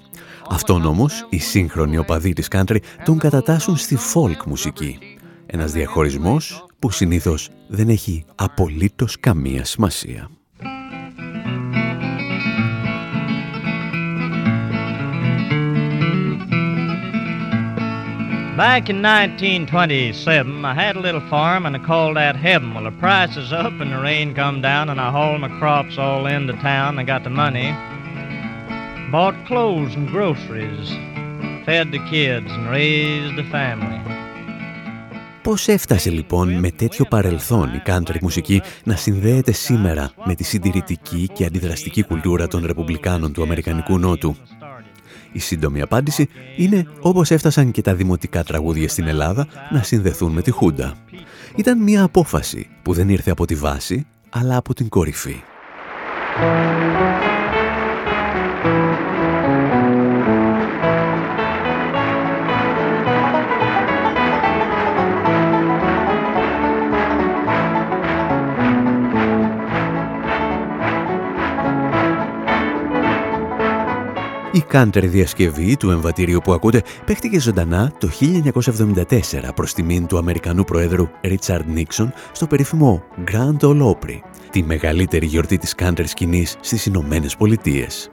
Αυτόν 0.50 0.85
όμως, 0.85 1.26
οι 1.28 1.38
σύγχρονοι 1.38 1.99
οπαδοί 1.99 2.33
της 2.33 2.49
country 2.50 2.76
τον 3.04 3.18
κατατάσσουν 3.18 3.76
στη 3.76 3.99
folk 4.14 4.45
μουσική. 4.47 4.99
Ένας 5.47 5.73
διαχωρισμός 5.73 6.66
που 6.78 6.90
συνήθως 6.90 7.50
δεν 7.68 7.88
έχει 7.88 8.25
απολύτως 8.35 9.21
καμία 9.21 9.64
σημασία. 9.64 10.30
Back 18.56 18.88
in 18.88 19.02
1927, 19.02 20.64
I 20.64 20.72
had 20.72 20.96
a 20.96 21.00
little 21.00 21.20
farm 21.28 21.66
and 21.66 21.76
I 21.76 21.78
called 21.78 22.16
that 22.16 22.36
heaven. 22.36 22.72
Well, 22.72 22.84
the 22.84 22.90
price 22.90 23.36
is 23.36 23.52
up 23.52 23.75
and 23.82 23.92
the 23.92 24.00
rain 24.00 24.34
come 24.34 24.62
down 24.62 24.88
and 24.88 24.98
I 24.98 25.10
hauled 25.10 25.42
my 25.42 25.52
crops 25.58 25.98
all 25.98 26.25
into 26.26 26.54
town. 26.54 26.98
I 26.98 27.02
got 27.02 27.22
the 27.25 27.34
money, 27.44 27.68
bought 29.12 29.36
clothes 29.46 29.94
and 29.94 30.08
groceries, 30.08 30.88
fed 31.66 31.92
the 31.92 32.02
kids 32.10 32.50
and 32.50 32.70
raised 32.70 33.36
the 33.36 33.46
family. 33.56 34.00
Πώς 35.42 35.68
έφτασε 35.68 36.10
λοιπόν 36.10 36.58
με 36.58 36.70
τέτοιο 36.70 37.04
παρελθόν 37.04 37.75
η 37.75 37.82
country 37.86 38.18
μουσική 38.20 38.62
να 38.84 38.96
συνδέεται 38.96 39.52
σήμερα 39.52 40.10
με 40.25 40.34
τη 40.34 40.44
συντηρητική 40.44 41.28
και 41.32 41.44
αντιδραστική 41.44 42.02
κουλτούρα 42.02 42.46
των 42.46 42.66
Ρεπουμπλικάνων 42.66 43.32
του 43.32 43.42
Αμερικανικού 43.42 43.98
Νότου. 43.98 44.36
Η 45.37 45.38
σύντομη 45.38 45.81
απάντηση 45.81 46.28
είναι 46.57 46.87
όπως 47.00 47.31
έφτασαν 47.31 47.71
και 47.71 47.83
τα 47.83 47.95
δημοτικά 47.95 48.45
τραγούδια 48.45 48.88
στην 48.88 49.07
Ελλάδα 49.07 49.47
να 49.71 49.83
συνδεθούν 49.83 50.33
με 50.33 50.43
τη 50.43 50.50
Χούντα. 50.50 50.95
Ήταν 51.57 51.83
μια 51.83 52.02
απόφαση 52.02 52.69
που 52.83 52.93
δεν 52.93 53.09
ήρθε 53.09 53.31
από 53.31 53.47
τη 53.47 53.55
βάση, 53.55 54.07
αλλά 54.31 54.57
από 54.57 54.75
την 54.75 54.88
κορυφή. 54.88 55.43
Η 74.66 74.68
country 74.73 75.04
διασκευή 75.08 75.76
του 75.76 75.90
εμβατήριου 75.90 76.40
που 76.44 76.52
ακούτε 76.52 76.82
παίχτηκε 77.04 77.40
ζωντανά 77.40 77.92
το 77.99 78.08
1974 78.20 79.04
προς 79.54 79.75
τιμήν 79.75 80.06
του 80.06 80.18
Αμερικανού 80.18 80.64
Προέδρου 80.64 81.08
Ρίτσαρντ 81.23 81.68
Νίξον 81.68 82.12
στο 82.32 82.46
περίφημο 82.46 83.02
Grand 83.30 83.58
Ole 83.61 83.82
Opry, 83.82 84.18
τη 84.50 84.62
μεγαλύτερη 84.62 85.26
γιορτή 85.26 85.58
της 85.58 85.75
country 85.78 86.04
σκηνής 86.06 86.56
στις 86.61 86.87
Ηνωμένες 86.87 87.37
Πολιτείες. 87.37 88.11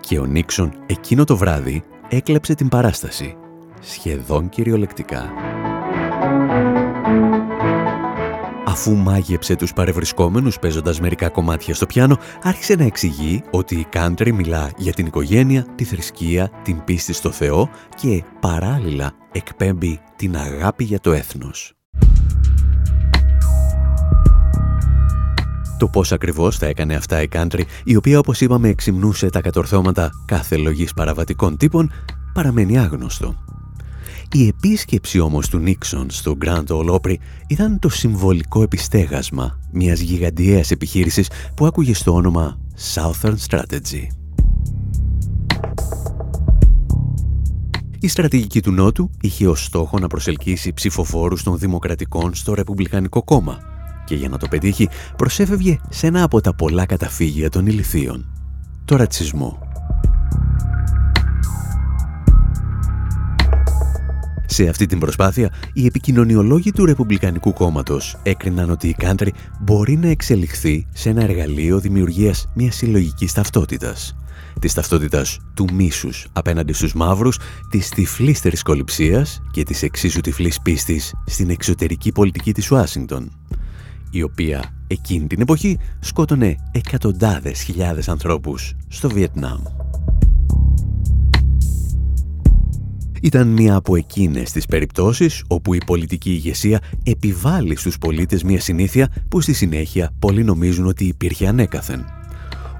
Και 0.00 0.18
ο 0.18 0.24
Νίξον 0.24 0.72
εκείνο 0.86 1.24
το 1.24 1.36
βράδυ 1.36 1.82
έκλεψε 2.08 2.54
την 2.54 2.68
παράσταση, 2.68 3.36
σχεδόν 3.80 4.48
κυριολεκτικά. 4.48 5.32
Αφού 8.78 8.96
μάγεψε 8.96 9.56
τους 9.56 9.72
παρευρισκόμενους 9.72 10.58
παίζοντας 10.58 11.00
μερικά 11.00 11.28
κομμάτια 11.28 11.74
στο 11.74 11.86
πιάνο, 11.86 12.18
άρχισε 12.42 12.74
να 12.74 12.84
εξηγεί 12.84 13.42
ότι 13.50 13.74
η 13.74 13.86
country 13.92 14.32
μιλά 14.32 14.70
για 14.76 14.92
την 14.92 15.06
οικογένεια, 15.06 15.66
τη 15.74 15.84
θρησκεία, 15.84 16.50
την 16.62 16.84
πίστη 16.84 17.12
στο 17.12 17.30
Θεό 17.30 17.70
και 17.94 18.24
παράλληλα 18.40 19.12
εκπέμπει 19.32 20.00
την 20.16 20.36
αγάπη 20.36 20.84
για 20.84 21.00
το 21.00 21.12
έθνος. 21.12 21.72
Το 25.78 25.88
πώς 25.88 26.12
ακριβώς 26.12 26.58
θα 26.58 26.66
έκανε 26.66 26.94
αυτά 26.94 27.22
η 27.22 27.28
country, 27.32 27.62
η 27.84 27.96
οποία 27.96 28.18
όπως 28.18 28.40
είπαμε 28.40 28.68
εξυμνούσε 28.68 29.30
τα 29.30 29.40
κατορθώματα 29.40 30.10
κάθε 30.24 30.56
λογής 30.56 30.92
παραβατικών 30.92 31.56
τύπων, 31.56 31.92
παραμένει 32.32 32.78
άγνωστο. 32.78 33.34
Η 34.32 34.46
επίσκεψη 34.46 35.18
όμως 35.18 35.48
του 35.48 35.58
Νίξον 35.58 36.10
στο 36.10 36.36
Grand 36.44 36.66
Ole 36.66 36.90
Opry 36.90 37.14
ήταν 37.46 37.78
το 37.78 37.88
συμβολικό 37.88 38.62
επιστέγασμα 38.62 39.58
μιας 39.72 40.00
γιγαντιαίας 40.00 40.70
επιχείρησης 40.70 41.30
που 41.54 41.66
άκουγε 41.66 41.94
στο 41.94 42.14
όνομα 42.14 42.58
Southern 42.94 43.34
Strategy. 43.48 44.06
Η 48.00 48.08
στρατηγική 48.08 48.62
του 48.62 48.72
Νότου 48.72 49.10
είχε 49.20 49.48
ως 49.48 49.64
στόχο 49.64 49.98
να 49.98 50.06
προσελκύσει 50.06 50.72
ψηφοφόρους 50.72 51.42
των 51.42 51.58
Δημοκρατικών 51.58 52.34
στο 52.34 52.54
Ρεπουμπλικανικό 52.54 53.22
κόμμα 53.22 53.58
και 54.06 54.14
για 54.14 54.28
να 54.28 54.38
το 54.38 54.48
πετύχει 54.48 54.88
προσέφευγε 55.16 55.78
σε 55.88 56.06
ένα 56.06 56.22
από 56.22 56.40
τα 56.40 56.54
πολλά 56.54 56.86
καταφύγια 56.86 57.50
των 57.50 57.66
ηλιθείων, 57.66 58.26
το 58.84 58.96
ρατσισμό. 58.96 59.67
Σε 64.50 64.68
αυτή 64.68 64.86
την 64.86 64.98
προσπάθεια, 64.98 65.52
οι 65.72 65.86
επικοινωνιολόγοι 65.86 66.70
του 66.72 66.84
Ρεπουμπλικανικού 66.84 67.52
κόμματος 67.52 68.16
έκριναν 68.22 68.70
ότι 68.70 68.88
η 68.88 68.96
country 69.00 69.28
μπορεί 69.60 69.96
να 69.96 70.08
εξελιχθεί 70.08 70.86
σε 70.92 71.08
ένα 71.08 71.22
εργαλείο 71.22 71.80
δημιουργίας 71.80 72.48
μιας 72.54 72.76
συλλογικής 72.76 73.32
ταυτότητας. 73.32 74.16
Της 74.60 74.74
ταυτότητας 74.74 75.38
του 75.54 75.66
μίσους 75.72 76.26
απέναντι 76.32 76.72
στους 76.72 76.94
μαύρους, 76.94 77.38
της 77.70 77.88
τυφλής 77.88 78.40
θρησκοληψίας 78.40 79.42
και 79.50 79.62
της 79.62 79.82
εξίσου 79.82 80.20
τυφλής 80.20 80.60
πίστης 80.60 81.14
στην 81.26 81.50
εξωτερική 81.50 82.12
πολιτική 82.12 82.52
της 82.52 82.70
Ουάσιγκτον, 82.70 83.30
η 84.10 84.22
οποία 84.22 84.74
εκείνη 84.86 85.26
την 85.26 85.40
εποχή 85.40 85.78
σκότωνε 86.00 86.56
εκατοντάδες 86.72 87.62
χιλιάδες 87.62 88.08
ανθρώπους 88.08 88.74
στο 88.88 89.08
Βιετνάμ. 89.08 89.87
Ήταν 93.22 93.48
μία 93.48 93.74
από 93.74 93.96
εκείνες 93.96 94.52
τις 94.52 94.66
περιπτώσεις 94.66 95.44
όπου 95.48 95.74
η 95.74 95.80
πολιτική 95.86 96.30
ηγεσία 96.30 96.80
επιβάλλει 97.02 97.76
στους 97.76 97.98
πολίτες 97.98 98.42
μία 98.42 98.60
συνήθεια 98.60 99.08
που 99.28 99.40
στη 99.40 99.52
συνέχεια 99.52 100.10
πολλοί 100.18 100.44
νομίζουν 100.44 100.86
ότι 100.86 101.04
υπήρχε 101.04 101.46
ανέκαθεν. 101.46 102.04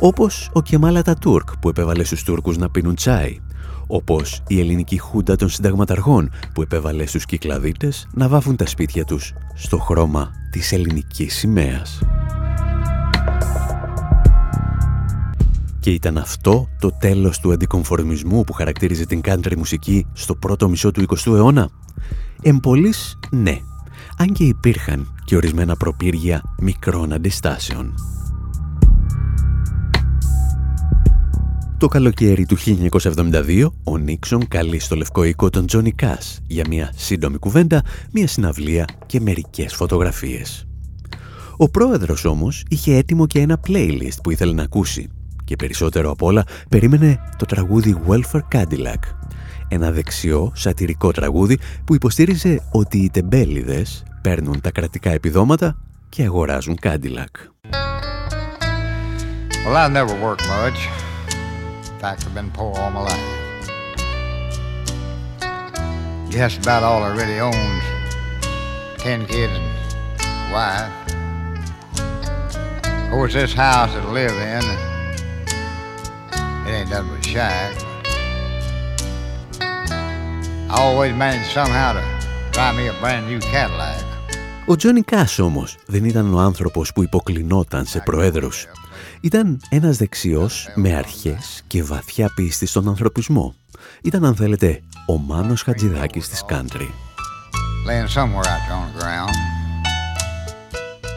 Όπως 0.00 0.50
ο 0.52 0.62
Κεμάλα 0.62 1.02
Τουρκ 1.20 1.56
που 1.56 1.68
επέβαλε 1.68 2.04
στους 2.04 2.22
Τούρκους 2.22 2.56
να 2.56 2.70
πίνουν 2.70 2.94
τσάι. 2.94 3.38
Όπως 3.86 4.42
η 4.46 4.60
ελληνική 4.60 4.98
χούντα 4.98 5.36
των 5.36 5.48
συνταγματαργών 5.48 6.30
που 6.54 6.62
επέβαλε 6.62 7.06
στους 7.06 7.24
κυκλαδίτες 7.24 8.08
να 8.14 8.28
βάφουν 8.28 8.56
τα 8.56 8.66
σπίτια 8.66 9.04
τους 9.04 9.34
στο 9.54 9.78
χρώμα 9.78 10.30
της 10.50 10.72
ελληνικής 10.72 11.34
σημαίας. 11.34 12.00
Και 15.80 15.90
ήταν 15.90 16.18
αυτό 16.18 16.68
το 16.80 16.90
τέλος 17.00 17.38
του 17.38 17.52
αντικομφορμισμού 17.52 18.44
που 18.44 18.52
χαρακτήριζε 18.52 19.06
την 19.06 19.20
country 19.24 19.56
μουσική 19.56 20.06
στο 20.12 20.34
πρώτο 20.34 20.68
μισό 20.68 20.90
του 20.90 21.04
20ου 21.08 21.34
αιώνα; 21.34 21.70
Εμπολής, 22.42 23.18
ναι. 23.30 23.58
Αν 24.16 24.32
και 24.32 24.44
υπήρχαν 24.44 25.14
και 25.24 25.36
ορισμένα 25.36 25.76
προπύργια 25.76 26.42
μικρών 26.58 27.12
αντιστάσεων. 27.12 27.94
Το 31.78 31.88
καλοκαίρι 31.88 32.46
του 32.46 32.56
1972, 32.58 33.66
ο 33.84 33.96
Νίξον 33.96 34.48
καλεί 34.48 34.78
στο 34.78 34.96
Λευκό 34.96 35.24
Οίκο 35.24 35.50
τον 35.50 35.66
Τζόνι 35.66 35.92
Κάς 35.92 36.40
για 36.46 36.64
μια 36.68 36.92
σύντομη 36.96 37.38
κουβέντα, 37.38 37.82
μια 38.12 38.26
συναυλία 38.26 38.84
και 39.06 39.20
μερικές 39.20 39.74
φωτογραφίες. 39.74 40.66
Ο 41.56 41.70
πρόεδρος 41.70 42.24
όμως 42.24 42.64
είχε 42.68 42.96
έτοιμο 42.96 43.26
και 43.26 43.40
ένα 43.40 43.60
playlist 43.66 44.18
που 44.22 44.30
ήθελε 44.30 44.52
να 44.52 44.62
ακούσει 44.62 45.08
και 45.48 45.56
περισσότερο 45.56 46.10
απ' 46.10 46.22
όλα 46.22 46.44
περίμενε 46.68 47.20
το 47.36 47.44
τραγούδι 47.44 47.96
Welfare 48.08 48.40
Cadillac. 48.52 48.98
Ένα 49.68 49.90
δεξιό, 49.90 50.52
σατυρικό 50.54 51.10
τραγούδι 51.10 51.58
που 51.84 51.94
υποστήριζε 51.94 52.60
ότι 52.70 52.98
οι 52.98 53.10
τεμπέληδες 53.10 54.02
παίρνουν 54.22 54.60
τα 54.60 54.70
κρατικά 54.70 55.10
επιδόματα 55.10 55.76
και 56.08 56.22
αγοράζουν 56.22 56.78
Cadillac. 56.82 57.34
Well, 59.64 59.76
I 59.76 59.88
never 59.88 60.14
worked 60.26 60.46
much. 60.58 60.78
In 61.92 61.98
fact, 62.02 62.20
I've 62.26 62.34
been 62.34 62.50
poor 62.58 62.72
all 62.80 62.90
my 62.96 63.02
life. 63.10 63.28
Just 66.38 66.56
about 66.64 66.82
all 66.88 67.00
I 67.08 67.10
really 67.20 67.38
owns. 67.50 67.84
Ten 69.04 69.20
kids 69.32 69.54
and 69.60 69.70
wife. 70.54 70.92
Of 73.02 73.06
course, 73.12 73.32
this 73.40 73.54
house 73.66 73.90
that 73.94 74.04
I 74.08 74.12
live 74.22 74.36
in 74.56 74.64
It 76.68 76.74
ain't 76.80 76.90
nothing 76.90 77.10
but 77.14 77.24
shack. 77.32 77.72
I 80.74 80.76
always 80.86 81.12
manage 81.24 81.48
somehow 81.58 81.90
to 81.96 82.02
buy 82.56 82.70
me 82.78 82.84
a 82.92 82.94
brand 83.00 83.24
new 83.30 83.40
Cadillac. 83.52 84.04
Ο 84.66 84.76
Τζόνι 84.76 85.02
Κάς 85.02 85.38
όμως 85.38 85.76
δεν 85.86 86.04
ήταν 86.04 86.34
ο 86.34 86.38
άνθρωπος 86.38 86.92
που 86.92 87.02
υποκλεινόταν 87.02 87.84
σε 87.84 88.00
προέδρους. 88.04 88.66
Ήταν 89.20 89.60
ένας 89.68 89.96
δεξιός 89.96 90.68
με 90.74 90.94
αρχές 90.94 91.62
και 91.66 91.82
βαθιά 91.82 92.32
πίστης 92.34 92.70
στον 92.70 92.88
ανθρωπισμό. 92.88 93.54
Ήταν 94.02 94.24
αν 94.24 94.34
θέλετε 94.34 94.82
ο 95.06 95.18
Μάνος 95.18 95.62
Χατζηδάκης 95.62 96.28
της 96.28 96.44
country. 96.48 96.88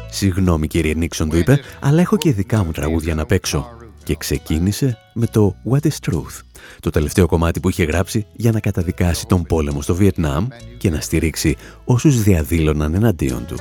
Συγγνώμη 0.09 0.67
κύριε 0.67 0.93
Νίξον 0.93 1.29
του 1.29 1.37
είπε, 1.37 1.59
αλλά 1.79 2.01
έχω 2.01 2.17
και 2.17 2.31
δικά 2.31 2.63
μου 2.63 2.71
τραγούδια 2.71 3.15
να 3.15 3.25
παίξω 3.25 3.80
και 4.03 4.15
ξεκίνησε 4.15 4.97
με 5.13 5.25
το 5.25 5.55
What 5.71 5.85
is 5.85 6.11
Truth, 6.11 6.41
το 6.79 6.89
τελευταίο 6.89 7.25
κομμάτι 7.25 7.59
που 7.59 7.69
είχε 7.69 7.83
γράψει 7.83 8.25
για 8.33 8.51
να 8.51 8.59
καταδικάσει 8.59 9.25
τον 9.25 9.43
πόλεμο 9.43 9.81
στο 9.81 9.95
Βιετνάμ 9.95 10.47
και 10.77 10.89
να 10.89 10.99
στηρίξει 10.99 11.55
όσους 11.85 12.23
διαδήλωναν 12.23 12.93
εναντίον 12.93 13.45
του. 13.45 13.55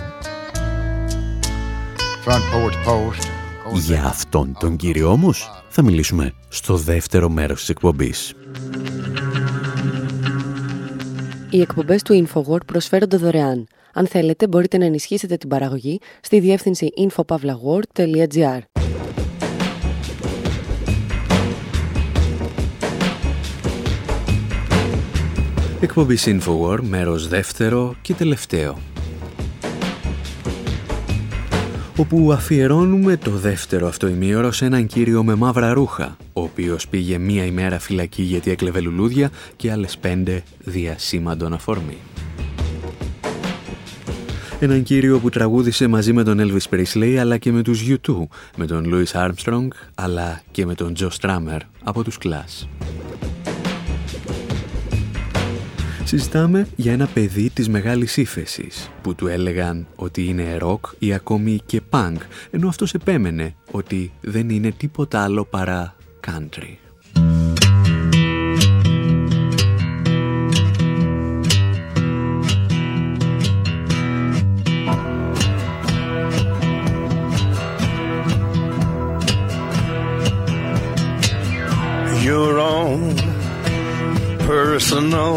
Για 3.75 4.05
αυτόν 4.05 4.57
τον 4.61 4.77
κύριο 4.77 5.11
όμως 5.11 5.63
θα 5.69 5.83
μιλήσουμε 5.83 6.33
στο 6.49 6.77
δεύτερο 6.77 7.29
μέρος 7.29 7.59
της 7.59 7.69
εκπομπής. 7.69 8.35
Οι 11.51 11.61
εκπομπές 11.61 12.03
του 12.03 12.27
InfoWord 12.27 12.67
προσφέρονται 12.67 13.17
δωρεάν. 13.17 13.67
Αν 13.93 14.07
θέλετε 14.07 14.49
μπορείτε 14.49 14.79
να 14.79 14.85
ενισχύσετε 14.85 15.37
την 15.37 15.49
παραγωγή 15.49 15.99
στη 16.21 16.41
διεύθυνση 16.41 16.93
infopavlagor.gr 16.97 18.80
Εκπομπή 25.81 26.19
Infowar, 26.21 26.79
μέρος 26.81 27.29
δεύτερο 27.29 27.95
και 28.03 28.15
τελευταίο. 28.15 28.79
όπου 32.01 32.33
αφιερώνουμε 32.33 33.17
το 33.17 33.31
δεύτερο 33.31 33.87
αυτό 33.87 34.09
ημίωρο 34.09 34.53
σε 34.53 34.65
έναν 34.65 34.87
κύριο 34.87 35.25
με 35.25 35.35
μαύρα 35.35 35.73
ρούχα, 35.73 36.17
ο 36.33 36.43
οποίος 36.43 36.89
πήγε 36.89 37.19
μία 37.19 37.45
ημέρα 37.45 37.79
φυλακή 37.79 38.23
γιατί 38.23 38.51
έκλεβε 38.51 38.81
λουλούδια 38.81 39.31
και 39.57 39.71
άλλες 39.71 39.99
πέντε 39.99 40.43
διασήμαντον 40.59 41.53
αφορμή. 41.53 41.97
Έναν 44.61 44.83
κύριο 44.83 45.19
που 45.19 45.29
τραγούδισε 45.29 45.87
μαζί 45.87 46.13
με 46.13 46.23
τον 46.23 46.39
Elvis 46.41 46.75
Presley 46.75 47.15
αλλά 47.15 47.37
και 47.37 47.53
με 47.53 47.63
τους 47.63 47.83
U2, 47.89 48.15
με 48.57 48.67
τον 48.67 48.85
Louis 48.87 49.29
Armstrong 49.29 49.69
αλλά 49.95 50.41
και 50.51 50.67
με 50.67 50.75
τον 50.75 50.93
Joe 50.99 51.09
Strummer 51.21 51.59
από 51.85 52.05
τους 52.05 52.19
Clash. 52.23 52.67
Συζητάμε 56.05 56.67
για 56.77 56.93
ένα 56.93 57.07
παιδί 57.07 57.51
της 57.51 57.69
μεγάλης 57.69 58.17
ύφεσης 58.17 58.91
που 59.03 59.15
του 59.15 59.27
έλεγαν 59.27 59.87
ότι 59.97 60.25
είναι 60.25 60.57
ροκ 60.57 60.87
ή 60.99 61.13
ακόμη 61.13 61.61
και 61.67 61.81
punk, 61.91 62.17
ενώ 62.51 62.69
αυτός 62.69 62.95
επέμενε 62.95 63.55
ότι 63.71 64.13
δεν 64.21 64.51
είναι 64.51 64.71
τίποτα 64.71 65.23
άλλο 65.23 65.45
παρά 65.45 65.97
country. 66.27 66.75
Your 82.25 82.59
own 82.59 83.17
personal 84.47 85.37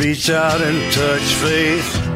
Reach 0.00 0.30
out 0.30 0.60
and 0.68 0.80
touch 0.96 1.28
faith. 1.44 2.10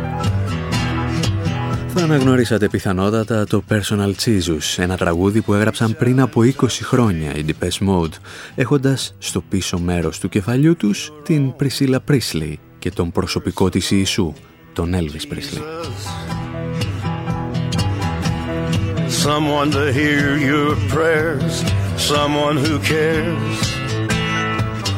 Θα 1.94 2.02
αναγνωρίσατε 2.02 2.68
πιθανότατα 2.68 3.46
το 3.46 3.62
Personal 3.68 4.12
Jesus, 4.24 4.76
ένα 4.76 4.96
τραγούδι 4.96 5.40
που 5.40 5.54
έγραψαν 5.54 5.96
πριν 5.96 6.20
από 6.20 6.40
20 6.40 6.52
χρόνια 6.68 7.36
οι 7.36 7.44
Depeche 7.48 7.88
Mode, 7.88 8.12
έχοντας 8.54 9.14
στο 9.18 9.40
πίσω 9.40 9.78
μέρος 9.78 10.18
του 10.18 10.28
κεφαλιού 10.28 10.76
τους 10.76 11.12
την 11.22 11.54
Priscilla 11.60 11.96
Presley 12.10 12.54
και 12.78 12.90
τον 12.90 13.12
προσωπικό 13.12 13.68
της 13.68 13.90
Ιησού, 13.90 14.32
τον 14.72 14.94
Elvis 14.94 15.32
Presley. 15.32 15.62
Someone 19.24 19.70
to 19.70 19.92
hear 19.92 20.36
your 20.50 20.70
prayers, 20.94 21.54
someone 21.96 22.56
who 22.64 22.78
cares. 22.92 23.73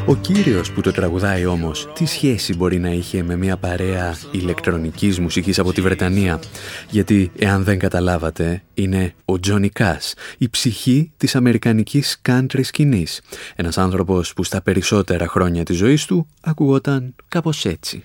Ο 0.09 0.17
κύριος 0.17 0.73
που 0.73 0.81
το 0.81 0.93
τραγουδάει 0.93 1.47
όμως, 1.47 1.89
τι 1.95 2.07
σχέση 2.07 2.57
μπορεί 2.57 2.79
να 2.79 2.89
είχε 2.89 3.23
με 3.23 3.37
μια 3.37 3.57
παρέα 3.57 4.17
ηλεκτρονικής 4.31 5.21
μουσικής 5.21 5.59
από 5.59 5.73
τη 5.73 5.81
Βρετανία; 5.81 6.41
Γιατί, 6.91 7.31
εάν 7.39 7.65
δεν 7.65 7.79
καταλάβατε, 7.79 8.63
είναι 8.75 9.15
ο 9.25 9.41
Τζόνι 9.41 9.69
Κάς, 9.69 10.15
η 10.39 10.49
ψυχή 10.49 11.13
της 11.17 11.37
αμερικανικής 11.37 12.21
country 12.29 12.61
σκηνής. 12.63 13.21
Ένας 13.57 13.79
άνθρωπος 13.79 14.33
που 14.33 14.45
στα 14.45 14.63
περισσότερα 14.63 15.29
χρόνια 15.29 15.65
της 15.65 15.77
ζωής 15.77 16.05
του 16.05 16.27
ακουγόταν 16.41 17.15
κάπως 17.29 17.65
έτσι. 17.65 18.05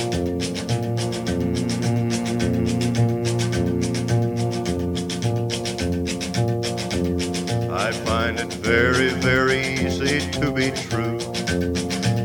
I 8.41 8.43
find 8.43 8.53
it 8.53 8.59
very, 8.59 9.09
very 9.09 9.61
easy 9.67 10.31
to 10.31 10.51
be 10.51 10.71
true. 10.71 11.19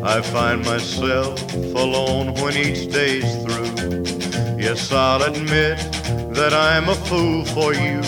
I 0.03 0.23
find 0.23 0.65
myself 0.65 1.39
alone 1.53 2.33
when 2.41 2.57
each 2.57 2.91
day's 2.91 3.37
through. 3.45 4.57
Yes, 4.59 4.91
I'll 4.93 5.23
admit 5.23 5.77
that 6.33 6.55
I'm 6.55 6.89
a 6.89 6.95
fool 6.95 7.45
for 7.45 7.75
you 7.75 8.01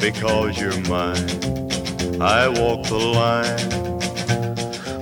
because 0.00 0.58
you're 0.58 0.80
mine. 0.88 2.20
I 2.20 2.48
walk 2.48 2.88
the 2.88 2.98
line. 2.98 3.87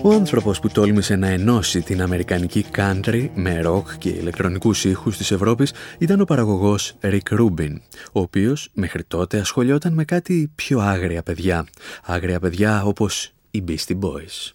Ο 0.06 0.12
άνθρωπος 0.12 0.60
που 0.60 0.68
τόλμησε 0.68 1.16
να 1.16 1.28
ενώσει 1.28 1.82
την 1.82 2.02
αμερικανική 2.02 2.64
country 2.76 3.28
με 3.34 3.60
rock 3.64 3.82
και 3.98 4.08
ηλεκτρονικούς 4.08 4.84
ήχους 4.84 5.16
της 5.16 5.30
Ευρώπης 5.30 5.72
ήταν 5.98 6.20
ο 6.20 6.24
παραγωγός 6.24 6.94
Rick 7.00 7.38
Rubin, 7.38 7.72
ο 8.12 8.20
οποίος 8.20 8.70
μέχρι 8.72 9.04
τότε 9.04 9.38
ασχολιόταν 9.38 9.92
με 9.92 10.04
κάτι 10.04 10.50
πιο 10.54 10.80
άγρια 10.80 11.22
παιδιά. 11.22 11.66
Άγρια 12.04 12.40
παιδιά 12.40 12.82
όπως 12.84 13.32
οι 13.50 13.64
Beastie 13.68 13.98
Boys. 13.98 14.52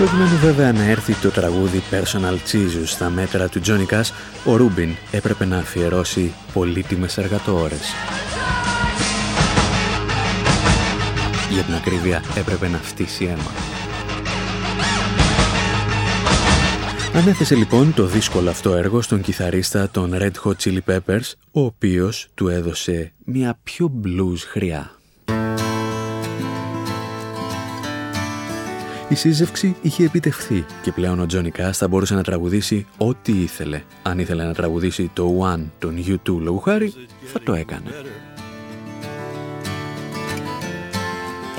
Προκειμένου 0.00 0.36
βέβαια 0.36 0.72
να 0.72 0.82
έρθει 0.82 1.14
το 1.14 1.30
τραγούδι 1.30 1.82
Personal 1.90 2.34
Jesus 2.52 2.84
στα 2.84 3.10
μέτρα 3.10 3.48
του 3.48 3.60
Johnny 3.66 3.86
Cash, 3.86 4.10
ο 4.44 4.56
Ρούμπιν 4.56 4.90
έπρεπε 5.10 5.44
να 5.44 5.56
αφιερώσει 5.56 6.32
πολύτιμες 6.52 7.18
εργατόρες. 7.18 7.92
Για 11.50 11.62
την 11.62 11.74
ακρίβεια 11.74 12.22
έπρεπε 12.36 12.68
να 12.68 12.78
φτύσει 12.78 13.24
αίμα. 13.24 13.50
Ανέθεσε 17.14 17.54
λοιπόν 17.54 17.94
το 17.94 18.06
δύσκολο 18.06 18.50
αυτό 18.50 18.74
έργο 18.74 19.00
στον 19.02 19.20
κιθαρίστα 19.20 19.88
των 19.90 20.14
Red 20.14 20.32
Hot 20.44 20.54
Chili 20.64 20.78
Peppers, 20.86 21.32
ο 21.52 21.60
οποίος 21.60 22.28
του 22.34 22.48
έδωσε 22.48 23.12
μια 23.24 23.58
πιο 23.62 23.92
blues 24.04 24.38
χρειά. 24.50 24.99
Η 29.10 29.14
σύζευξη 29.14 29.76
είχε 29.82 30.04
επιτευχθεί 30.04 30.64
και 30.82 30.92
πλέον 30.92 31.20
ο 31.20 31.26
Τζόνι 31.26 31.50
Κάς 31.50 31.78
θα 31.78 31.88
μπορούσε 31.88 32.14
να 32.14 32.22
τραγουδήσει 32.22 32.86
ό,τι 32.98 33.32
ήθελε. 33.32 33.82
Αν 34.02 34.18
ήθελε 34.18 34.44
να 34.44 34.54
τραγουδήσει 34.54 35.10
το 35.14 35.54
One 35.54 35.64
των 35.78 36.04
U2 36.06 36.38
λόγου 36.40 36.58
χάρη, 36.58 36.92
θα 37.24 37.40
το 37.40 37.54
έκανε. 37.54 37.90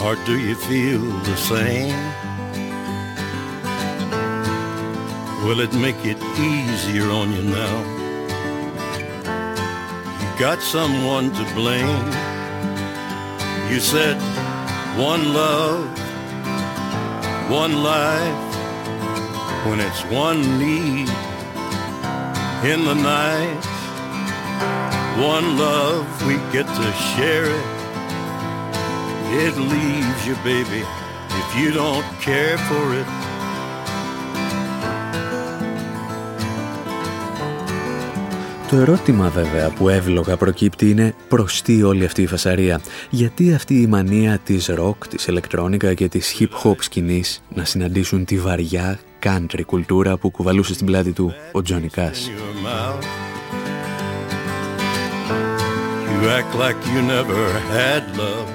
Or 0.06 0.16
do 0.28 0.36
you 0.48 0.56
feel 0.70 1.04
the 1.30 1.38
same? 1.52 1.96
Will 5.46 5.60
it 5.68 5.74
make 5.86 6.02
it 6.14 6.22
easier 6.52 7.08
on 7.20 7.28
you 7.36 7.44
now? 7.62 7.78
You 10.22 10.30
got 10.46 10.60
someone 10.76 11.28
to 11.38 11.44
blame. 11.60 12.06
You 13.72 13.80
said 13.94 14.18
one 15.10 15.24
love 15.42 16.11
one 17.50 17.84
life 17.84 18.56
when 19.66 19.80
it's 19.80 20.04
one 20.06 20.42
need 20.60 21.10
in 22.64 22.86
the 22.86 22.96
night. 22.96 23.66
One 25.18 25.58
love 25.58 26.06
we 26.26 26.36
get 26.52 26.68
to 26.68 26.92
share 27.16 27.46
it. 27.46 27.66
It 29.44 29.58
leaves 29.58 30.28
you 30.28 30.36
baby 30.44 30.86
if 31.30 31.56
you 31.56 31.72
don't 31.72 32.06
care 32.20 32.58
for 32.58 32.94
it 32.94 33.21
Το 38.72 38.78
ερώτημα 38.78 39.30
βέβαια 39.30 39.70
που 39.70 39.90
εύλογα 39.90 40.38
προκύπτει 40.38 40.90
είναι 40.90 41.16
προς 41.28 41.62
τι 41.62 41.84
όλη 41.84 42.06
αυτή 42.06 42.22
η 42.22 42.26
φασαρία; 42.28 42.82
Γιατί 43.10 43.54
αυτή 43.54 43.82
η 43.82 43.88
μανία 43.88 44.38
της 44.38 44.68
ροκ, 44.68 45.08
της 45.08 45.28
ηλεκτρόνικα 45.28 45.94
και 45.94 46.08
της 46.08 46.36
hip 46.40 46.64
hop 46.64 46.76
σκηνής 46.80 47.42
να 47.56 47.66
συναντήσουν 47.66 48.26
τη 48.26 48.38
βαριά 48.38 49.00
country 49.24 49.62
κουλτούρα 49.66 50.18
που 50.18 50.30
κουβαλούσε 50.30 50.74
στην 50.74 50.86
πλάτη 50.86 51.12
του 51.12 51.34
ο 51.52 51.62
Τζόνι 51.62 51.88
Κάς. 51.88 52.30
You 56.12 56.30
act 56.40 56.54
like 56.64 56.80
you 56.94 57.02
never 57.16 57.44
had 57.76 58.04
love 58.22 58.50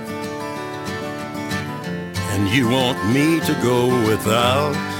And 2.32 2.42
you 2.54 2.64
want 2.78 2.98
me 3.16 3.26
to 3.48 3.54
go 3.70 3.78
without 4.10 4.95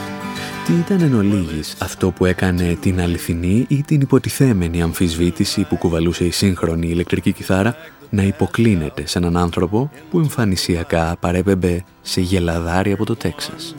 Τι 0.66 0.72
ήταν 0.72 1.00
εν 1.00 1.14
ολίγης 1.14 1.76
αυτό 1.78 2.10
που 2.10 2.24
έκανε 2.24 2.76
την 2.80 3.00
αληθινή 3.00 3.64
ή 3.68 3.82
την 3.82 4.00
υποτιθέμενη 4.00 4.82
αμφισβήτηση 4.82 5.62
που 5.62 5.76
κουβαλούσε 5.76 6.24
η 6.24 6.30
σύγχρονη 6.30 6.88
ηλεκτρική 6.88 7.32
κιθάρα 7.32 7.76
να 8.10 8.22
υποκλίνεται 8.22 9.06
σε 9.06 9.18
έναν 9.18 9.36
άνθρωπο 9.36 9.90
που 10.10 10.18
εμφανισιακά 10.18 11.16
παρέπεμπε 11.20 11.84
σε 12.02 12.20
γελαδάρι 12.20 12.92
από 12.92 13.04
το 13.04 13.16
Τέξας; 13.16 13.74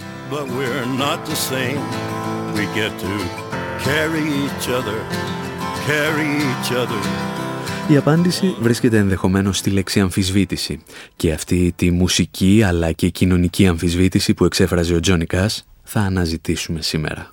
Η 7.88 7.98
απάντηση 7.98 8.56
βρίσκεται 8.62 8.98
ενδεχομένως 8.98 9.58
στη 9.58 9.70
λέξη 9.70 10.00
αμφισβήτηση 10.00 10.80
και 11.16 11.32
αυτή 11.32 11.74
τη 11.76 11.92
μουσική 11.92 12.64
αλλά 12.66 12.92
και 12.92 13.10
κοινωνική 13.10 13.68
αμφισβήτηση 13.68 14.34
που 14.34 14.46
εξέφραζε 14.46 14.96
ο 14.96 15.00
Τζόνι 15.00 15.26
Κάς 15.26 15.66
θα 15.87 16.01
αναζητήσουμε 16.01 16.83
σήμερα. 16.83 17.33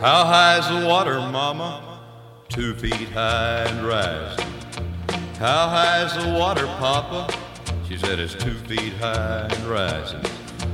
How 0.00 0.24
high 0.32 0.58
is 0.60 0.68
the 0.68 0.86
water, 0.86 1.18
mama? 1.38 1.70
Two 2.48 2.74
feet 2.82 3.10
high 3.18 3.64
and 3.70 3.80
rising. 3.94 4.52
How 5.38 5.68
high 5.76 6.04
is 6.06 6.12
the 6.20 6.28
water, 6.40 6.66
papa? 6.78 7.20
She 7.88 7.96
said 7.98 8.18
it's 8.18 8.34
two 8.34 8.58
feet 8.68 8.94
high 9.00 9.48
and 9.54 9.64
rising. 9.66 10.24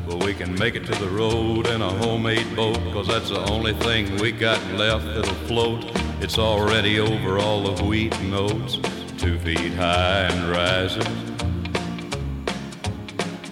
But 0.06 0.22
we 0.26 0.34
can 0.34 0.54
make 0.62 0.74
it 0.74 0.84
to 0.90 0.94
the 1.04 1.08
road 1.08 1.66
in 1.74 1.80
a 1.80 1.92
homemade 2.02 2.50
boat, 2.54 2.80
cause 2.92 3.08
that's 3.08 3.30
the 3.30 3.44
only 3.54 3.74
thing 3.86 4.02
we 4.18 4.30
got 4.32 4.60
left 4.72 5.06
that'll 5.14 5.42
float. 5.48 5.80
It's 6.20 6.38
already 6.38 7.00
over 7.00 7.38
all 7.38 7.60
the 7.70 7.82
wheat 7.84 8.14
and 8.20 8.34
oats, 8.34 8.78
two 9.16 9.38
feet 9.38 9.74
high 9.74 10.28
and 10.32 10.50
rising. 10.50 11.12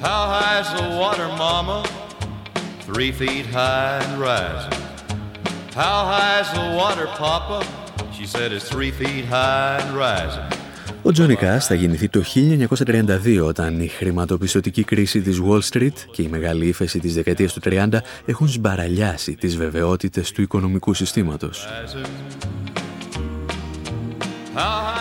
How 0.01 0.23
high 0.35 0.61
is 0.61 0.71
the 0.79 0.99
water, 0.99 1.29
mama? 1.29 1.79
Three 2.92 3.12
feet 3.12 3.46
high 3.48 4.00
and 4.06 4.14
rising. 4.30 4.76
How 5.84 5.98
high 6.14 6.40
is 6.44 6.50
the 6.60 6.66
water, 6.80 7.08
Papa? 7.24 7.58
She 8.18 8.26
said 8.34 8.48
it's 8.56 8.70
three 8.76 8.92
feet 8.92 9.26
high 9.26 9.80
and 9.82 9.92
rising. 10.06 10.48
Ο 11.02 11.12
Τζόνι 11.12 11.36
Κάς 11.36 11.66
θα 11.68 11.74
γεννηθεί 11.74 12.10
το 12.10 12.24
1932 12.24 13.44
όταν 13.44 13.82
η 13.82 13.88
χρηματοπιστωτική 13.88 14.84
κρίση 14.84 15.22
της 15.22 15.42
Wall 15.48 15.60
Street 15.72 15.94
και 16.12 16.22
η 16.22 16.28
μεγάλη 16.28 16.68
ύφεση 16.68 17.00
της 17.00 17.14
δεκαετίας 17.14 17.54
του 17.54 17.60
30 17.64 17.88
έχουν 18.26 18.48
σμπαραλιάσει 18.48 19.36
τις 19.36 19.58
βεβαιότητες 19.58 20.32
του 20.32 20.42
οικονομικού 20.42 20.94
συστήματος. 20.94 21.68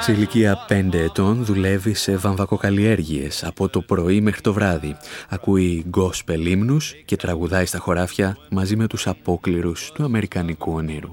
Σε 0.00 0.12
ηλικία 0.12 0.66
5 0.68 0.92
ετών 0.92 1.44
δουλεύει 1.44 1.94
σε 1.94 2.16
βαμβακοκαλλιέργειες 2.16 3.44
από 3.44 3.68
το 3.68 3.80
πρωί 3.80 4.20
μέχρι 4.20 4.40
το 4.40 4.52
βράδυ. 4.52 4.96
Ακούει 5.28 5.84
γκόσπελ 5.88 6.46
ύμνους 6.46 6.94
και 7.04 7.16
τραγουδάει 7.16 7.66
στα 7.66 7.78
χωράφια 7.78 8.36
μαζί 8.50 8.76
με 8.76 8.86
τους 8.86 9.06
απόκληρους 9.06 9.92
του 9.94 10.04
Αμερικανικού 10.04 10.72
ονείρου. 10.72 11.10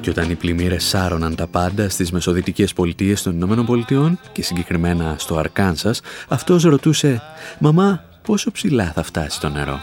Και 0.00 0.10
όταν 0.10 0.30
οι 0.30 0.34
πλημμύρες 0.34 0.84
σάρωναν 0.84 1.34
τα 1.34 1.46
πάντα 1.46 1.88
στις 1.88 2.12
μεσοδυτικές 2.12 2.72
πολιτείες 2.72 3.22
των 3.22 3.32
Ηνωμένων 3.32 3.66
Πολιτειών 3.66 4.18
και 4.32 4.42
συγκεκριμένα 4.42 5.14
στο 5.18 5.36
Αρκάνσας, 5.36 6.00
αυτός 6.28 6.62
ρωτούσε 6.62 7.22
«Μαμά, 7.58 8.04
πόσο 8.22 8.50
ψηλά 8.50 8.92
θα 8.94 9.02
φτάσει 9.02 9.40
το 9.40 9.48
νερό» 9.48 9.80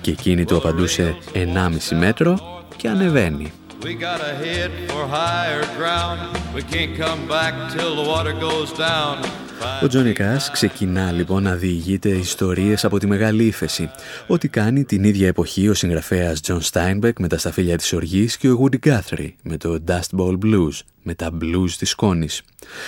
και 0.00 0.10
εκείνη 0.10 0.44
του 0.44 0.56
απαντούσε 0.56 1.16
1,5 1.32 1.96
μέτρο 1.98 2.62
και 2.76 2.88
ανεβαίνει. 2.88 3.52
Ο 9.83 9.87
Τζόνι 9.87 10.13
Κάς 10.13 10.51
ξεκινά 10.51 11.11
λοιπόν 11.11 11.43
να 11.43 11.55
διηγείται 11.55 12.09
ιστορίες 12.09 12.85
από 12.85 12.99
τη 12.99 13.07
Μεγάλη 13.07 13.45
Ύφεση, 13.45 13.89
ό,τι 14.27 14.47
κάνει 14.47 14.83
την 14.83 15.03
ίδια 15.03 15.27
εποχή 15.27 15.69
ο 15.69 15.73
συγγραφέας 15.73 16.41
Τζον 16.41 16.61
Στάινμπεκ 16.61 17.19
με 17.19 17.27
τα 17.27 17.37
σταφύλια 17.37 17.77
της 17.77 17.93
οργής 17.93 18.37
και 18.37 18.49
ο 18.49 18.63
Woody 18.63 18.87
Guthrie 18.87 19.31
με 19.43 19.57
το 19.57 19.83
Dust 19.87 20.19
Bowl 20.19 20.37
Blues, 20.43 20.79
με 21.03 21.13
τα 21.13 21.29
blues 21.41 21.71
της 21.77 21.89
σκόνης. 21.89 22.41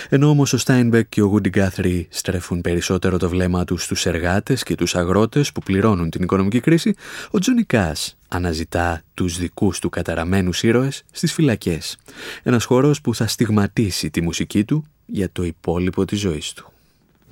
Ενώ 0.09 0.29
όμως 0.29 0.53
ο 0.53 0.57
Στάινμπεκ 0.57 1.09
και 1.09 1.21
ο 1.21 1.33
Woody 1.35 1.57
Guthrie 1.57 2.05
στρέφουν 2.09 2.61
περισσότερο 2.61 3.17
το 3.17 3.29
βλέμμα 3.29 3.63
τους 3.63 3.83
στους 3.83 4.05
εργάτες 4.05 4.63
και 4.63 4.75
τους 4.75 4.95
αγρότες 4.95 5.51
που 5.51 5.61
πληρώνουν 5.61 6.09
την 6.09 6.23
οικονομική 6.23 6.59
κρίση, 6.59 6.95
ο 7.31 7.39
Τζόνι 7.39 7.63
Κάς 7.63 8.17
αναζητά 8.27 9.01
τους 9.13 9.37
δικούς 9.37 9.79
του 9.79 9.89
καταραμένους 9.89 10.63
ήρωες 10.63 11.03
στις 11.11 11.33
φυλακές. 11.33 11.97
Ένας 12.43 12.63
χώρος 12.63 13.01
που 13.01 13.15
θα 13.15 13.27
στιγματίσει 13.27 14.09
τη 14.09 14.21
μουσική 14.21 14.63
του 14.63 14.85
για 15.10 15.32
το 15.32 15.42
υπόλοιπο 15.42 16.04
της 16.04 16.20
ζωής 16.20 16.52
του. 16.52 16.70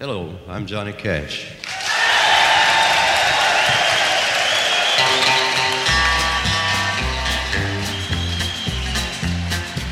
Hello, 0.00 0.26
I'm 0.48 0.66
Johnny 0.66 0.92
Cash. 0.92 1.34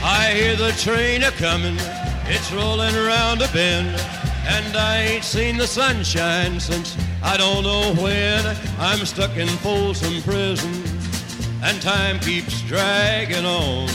I 0.02 0.34
hear 0.34 0.56
the 0.56 0.72
train 0.86 1.22
a 1.22 1.30
coming, 1.46 1.78
it's 2.26 2.50
rolling 2.52 2.96
around 2.96 3.42
a 3.42 3.48
bend, 3.52 3.94
and 4.56 4.76
I 4.76 4.94
ain't 5.08 5.24
seen 5.24 5.56
the 5.56 5.68
sunshine 5.68 6.58
since 6.58 6.96
I 7.22 7.36
don't 7.36 7.62
know 7.62 7.94
when. 8.02 8.42
I'm 8.80 9.06
stuck 9.06 9.36
in 9.36 9.48
Folsom 9.64 10.20
Prison, 10.22 10.74
and 11.62 11.80
time 11.80 12.18
keeps 12.18 12.60
dragging 12.62 13.46
on. 13.46 13.88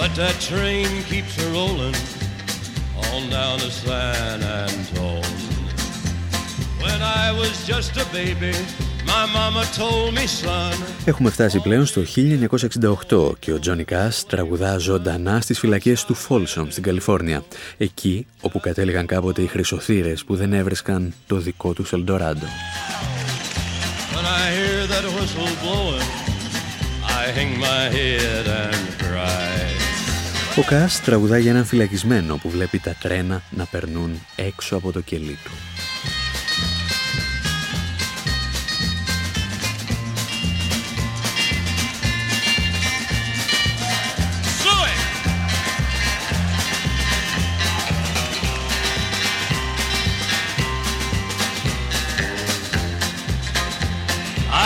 But 0.00 0.12
that 0.20 0.36
train 0.50 0.88
keeps 1.10 1.34
a 1.44 1.48
rolling 1.56 1.96
on 3.10 3.22
down 3.36 3.56
to 3.64 3.70
San 3.82 4.38
Antone. 4.60 5.36
When 6.82 7.00
I 7.22 7.26
was 7.40 7.54
just 7.72 7.92
a 8.04 8.06
baby, 8.18 8.54
my 9.12 9.24
mama 9.36 9.62
told 9.78 10.14
me, 10.14 10.26
son. 10.26 10.86
Έχουμε 11.04 11.30
φτάσει 11.30 11.58
πλέον 11.58 11.86
στο 11.86 12.02
1968 13.10 13.32
και 13.38 13.52
ο 13.52 13.58
Τζόνι 13.58 13.84
Κάς 13.84 14.26
τραγουδά 14.26 14.78
ζωντανά 14.78 15.40
στις 15.40 15.58
φυλακές 15.58 16.04
του 16.04 16.14
Φόλσομ 16.14 16.68
στην 16.70 16.82
Καλιφόρνια. 16.82 17.44
Εκεί 17.76 18.26
όπου 18.40 18.60
κατέληγαν 18.60 19.06
κάποτε 19.06 19.42
οι 19.42 19.46
χρυσοθύρες 19.46 20.24
που 20.24 20.36
δεν 20.36 20.52
έβρισκαν 20.52 21.14
το 21.26 21.36
δικό 21.36 21.72
τους 21.72 21.92
Ελντοράντο. 21.92 22.46
When 24.14 24.24
I 24.24 24.44
hear 24.58 24.86
that 24.92 25.04
whistle 25.16 25.52
blowing, 25.62 26.08
I 27.20 27.22
hang 27.36 27.52
my 27.68 27.82
head 27.96 28.46
and 28.64 28.82
cry. 29.02 29.85
Ο 30.58 30.62
Κάς 30.62 31.00
τραγουδά 31.00 31.38
για 31.38 31.50
έναν 31.50 31.64
φυλακισμένο 31.64 32.36
που 32.36 32.50
βλέπει 32.50 32.78
τα 32.78 32.94
τρένα 33.00 33.42
να 33.50 33.64
περνούν 33.64 34.20
έξω 34.36 34.76
από 34.76 34.92
το 34.92 35.00
κελί 35.00 35.38
του. 35.44 35.50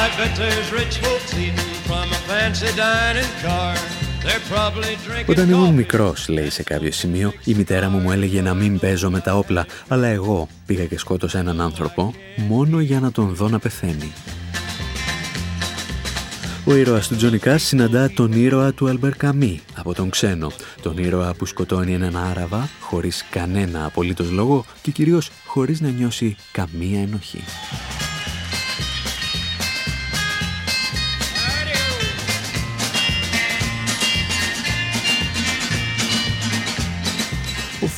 I 0.02 0.08
bet 0.16 0.36
there's 0.36 0.70
rich 0.72 0.98
folks 0.98 1.34
eating 1.34 1.72
from 1.88 2.06
a 2.18 2.20
fancy 2.28 2.70
dining 2.76 3.32
car. 3.42 3.99
Όταν 5.26 5.50
ήμουν 5.50 5.74
μικρός, 5.74 6.28
λέει 6.28 6.50
σε 6.50 6.62
κάποιο 6.62 6.92
σημείο, 6.92 7.32
η 7.44 7.54
μητέρα 7.54 7.88
μου 7.88 7.98
μου 7.98 8.12
έλεγε 8.12 8.42
να 8.42 8.54
μην 8.54 8.78
παίζω 8.78 9.10
με 9.10 9.20
τα 9.20 9.36
όπλα, 9.36 9.66
αλλά 9.88 10.06
εγώ 10.06 10.48
πήγα 10.66 10.84
και 10.84 10.98
σκότωσα 10.98 11.38
έναν 11.38 11.60
άνθρωπο 11.60 12.14
μόνο 12.36 12.80
για 12.80 13.00
να 13.00 13.12
τον 13.12 13.34
δω 13.34 13.48
να 13.48 13.58
πεθαίνει. 13.58 14.12
Ο 16.64 16.74
ήρωας 16.74 17.08
του 17.08 17.16
Τζόνι 17.16 17.38
Κάς 17.38 17.62
συναντά 17.62 18.10
τον 18.10 18.32
ήρωα 18.32 18.72
του 18.72 18.88
Αλμπερ 18.88 19.16
Καμί 19.16 19.60
από 19.76 19.94
τον 19.94 20.10
ξένο. 20.10 20.52
Τον 20.82 20.98
ήρωα 20.98 21.34
που 21.34 21.46
σκοτώνει 21.46 21.94
έναν 21.94 22.16
Άραβα 22.16 22.68
χωρίς 22.80 23.24
κανένα 23.30 23.84
απολύτως 23.84 24.30
λόγο 24.30 24.64
και 24.82 24.90
κυρίως 24.90 25.30
χωρίς 25.46 25.80
να 25.80 25.88
νιώσει 25.88 26.36
καμία 26.52 27.00
ενοχή. 27.00 27.44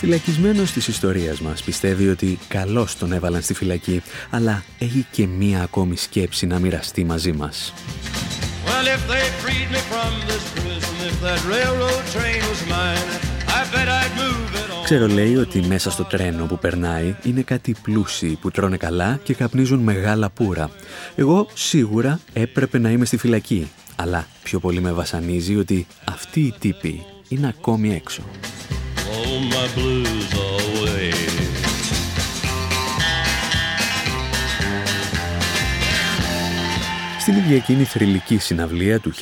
Φυλακισμένος 0.03 0.73
της 0.73 0.89
ιστορίας 0.89 1.41
μας 1.41 1.63
πιστεύει 1.63 2.09
ότι 2.09 2.39
καλώς 2.49 2.97
τον 2.97 3.13
έβαλαν 3.13 3.43
στη 3.43 3.55
φυλακή, 3.55 4.03
αλλά 4.31 4.65
έχει 4.79 5.07
και 5.11 5.27
μία 5.27 5.63
ακόμη 5.63 5.97
σκέψη 5.97 6.47
να 6.47 6.59
μοιραστεί 6.59 7.05
μαζί 7.05 7.33
μας. 7.33 7.73
Ξέρω 14.85 15.07
λέει 15.07 15.37
ότι 15.37 15.61
μέσα 15.61 15.91
στο 15.91 16.05
τρένο 16.05 16.45
που 16.45 16.59
περνάει 16.59 17.15
είναι 17.23 17.43
κάτι 17.43 17.77
πλούσιοι 17.83 18.39
που 18.41 18.51
τρώνε 18.51 18.77
καλά 18.77 19.21
και 19.23 19.35
καπνίζουν 19.35 19.79
μεγάλα 19.79 20.31
πουρα. 20.31 20.71
Εγώ 21.15 21.49
σίγουρα 21.55 22.21
έπρεπε 22.33 22.79
να 22.79 22.91
είμαι 22.91 23.05
στη 23.05 23.17
φυλακή 23.17 23.71
αλλά 23.97 24.27
πιο 24.43 24.59
πολύ 24.59 24.81
με 24.81 24.93
βασανίζει 24.93 25.57
ότι 25.57 25.87
αυτοί 26.05 26.41
οι 26.41 26.55
τύποι 26.59 27.03
είναι 27.29 27.49
ακόμη 27.49 27.95
έξω. 27.95 28.23
Στην 37.23 37.37
ίδια 37.37 37.57
εκείνη 37.57 37.85
θρηλυκή 37.85 38.39
συναυλία 38.39 39.01
του 39.01 39.13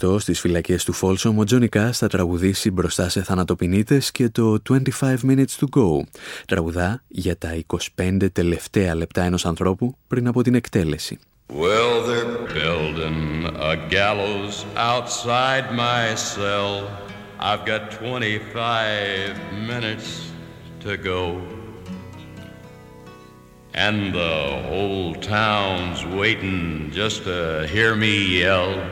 1968 0.00 0.20
στις 0.20 0.40
φυλακές 0.40 0.84
του 0.84 0.92
Φόλσομ, 0.92 1.38
ο 1.38 1.44
Τζόνι 1.44 1.68
Κάς 1.68 1.98
θα 1.98 2.08
τραγουδήσει 2.08 2.70
μπροστά 2.70 3.08
σε 3.08 3.22
θανατοπινίτες 3.22 4.10
και 4.10 4.28
το 4.28 4.56
25 4.68 4.80
Minutes 5.00 5.44
to 5.60 5.66
Go. 5.76 6.00
Τραγουδά 6.46 7.02
για 7.08 7.38
τα 7.38 7.60
25 7.96 8.28
τελευταία 8.32 8.94
λεπτά 8.94 9.22
ενός 9.22 9.46
ανθρώπου 9.46 9.96
πριν 10.06 10.26
από 10.26 10.42
την 10.42 10.54
εκτέλεση. 10.54 11.18
Well, 11.50 12.06
they're 12.08 12.46
building 12.58 13.46
a 13.70 13.74
gallows 13.96 14.54
outside 14.76 15.66
my 15.72 16.14
cell. 16.14 17.07
I've 17.40 17.64
got 17.64 17.92
25 17.92 19.52
minutes 19.52 20.32
to 20.80 20.96
go. 20.96 21.40
And 23.74 24.12
the 24.12 24.64
whole 24.66 25.14
town's 25.14 26.04
waiting 26.04 26.90
just 26.90 27.22
to 27.24 27.64
hear 27.70 27.94
me 27.94 28.40
yell. 28.40 28.84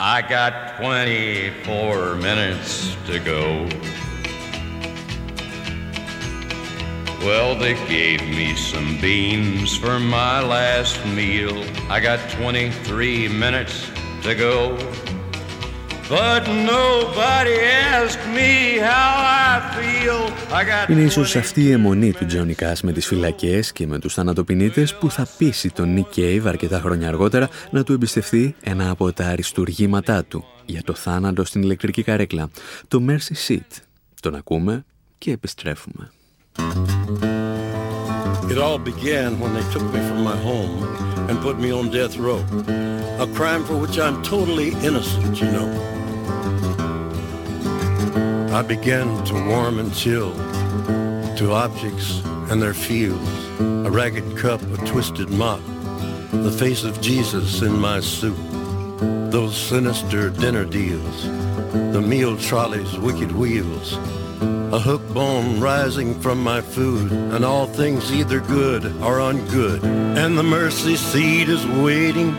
I 0.00 0.22
got 0.22 0.78
24 0.78 2.16
minutes 2.16 2.96
to 3.06 3.20
go. 3.20 3.68
Well, 7.20 7.54
they 7.54 7.74
gave 7.86 8.20
me 8.22 8.56
some 8.56 9.00
beans 9.00 9.76
for 9.76 10.00
my 10.00 10.42
last 10.42 11.06
meal. 11.06 11.64
I 11.88 12.00
got 12.00 12.18
23 12.30 13.28
minutes 13.28 13.88
to 14.22 14.34
go. 14.34 14.76
Είναι 20.88 21.00
ίσως 21.00 21.36
αυτή 21.36 21.62
η 21.62 21.70
αιμονή 21.70 22.12
του 22.12 22.26
Τζόνι 22.26 22.54
Κάς 22.54 22.82
με 22.82 22.92
τις 22.92 23.06
φυλακές 23.06 23.72
και 23.72 23.86
με 23.86 23.98
τους 23.98 24.14
θανατοπινίτες 24.14 24.94
που 24.94 25.10
θα 25.10 25.26
πείσει 25.38 25.70
τον 25.70 25.92
Νίκ 25.92 26.08
Κέιβ 26.10 26.46
αρκετά 26.46 26.80
χρόνια 26.80 27.08
αργότερα 27.08 27.48
να 27.70 27.82
του 27.82 27.92
εμπιστευτεί 27.92 28.54
ένα 28.60 28.90
από 28.90 29.12
τα 29.12 29.26
αριστουργήματά 29.26 30.24
του 30.24 30.44
για 30.66 30.82
το 30.82 30.94
θάνατο 30.94 31.44
στην 31.44 31.62
ηλεκτρική 31.62 32.02
καρέκλα, 32.02 32.50
το 32.88 33.04
Mercy 33.08 33.48
Seat. 33.48 33.80
Τον 34.20 34.34
ακούμε 34.34 34.84
και 35.18 35.30
επιστρέφουμε. 35.30 36.10
It 38.50 38.58
all 38.58 38.78
began 38.78 39.30
when 39.40 39.52
they 39.56 39.66
took 39.72 39.86
me 39.94 40.00
from 40.08 40.20
my 40.28 40.36
home 40.48 41.13
and 41.28 41.40
put 41.40 41.58
me 41.58 41.72
on 41.72 41.90
death 41.90 42.16
row. 42.16 42.44
A 43.18 43.26
crime 43.34 43.64
for 43.64 43.76
which 43.76 43.98
I'm 43.98 44.22
totally 44.22 44.68
innocent, 44.84 45.40
you 45.40 45.50
know. 45.50 45.70
I 48.52 48.62
began 48.62 49.24
to 49.24 49.34
warm 49.48 49.78
and 49.78 49.94
chill 49.94 50.32
to 51.36 51.52
objects 51.52 52.22
and 52.50 52.62
their 52.62 52.74
fields. 52.74 53.28
A 53.58 53.90
ragged 53.90 54.36
cup, 54.36 54.62
a 54.62 54.76
twisted 54.86 55.30
mop, 55.30 55.60
the 56.30 56.52
face 56.52 56.84
of 56.84 57.00
Jesus 57.00 57.62
in 57.62 57.72
my 57.78 58.00
soup. 58.00 58.36
Those 59.30 59.56
sinister 59.56 60.30
dinner 60.30 60.64
deals, 60.64 61.24
the 61.92 62.00
meal 62.00 62.36
trolley's 62.36 62.96
wicked 62.98 63.32
wheels, 63.32 63.98
a 64.72 64.78
hook 64.78 65.06
bone 65.14 65.60
rising 65.60 66.18
from 66.20 66.42
my 66.42 66.60
food, 66.60 67.12
and 67.12 67.44
all 67.44 67.66
things 67.66 68.12
either 68.12 68.40
good 68.40 68.84
or 69.02 69.18
ungood. 69.18 69.82
And 69.84 70.36
the 70.36 70.42
mercy 70.42 70.96
seat 70.96 71.48
is 71.48 71.64
waiting, 71.66 72.30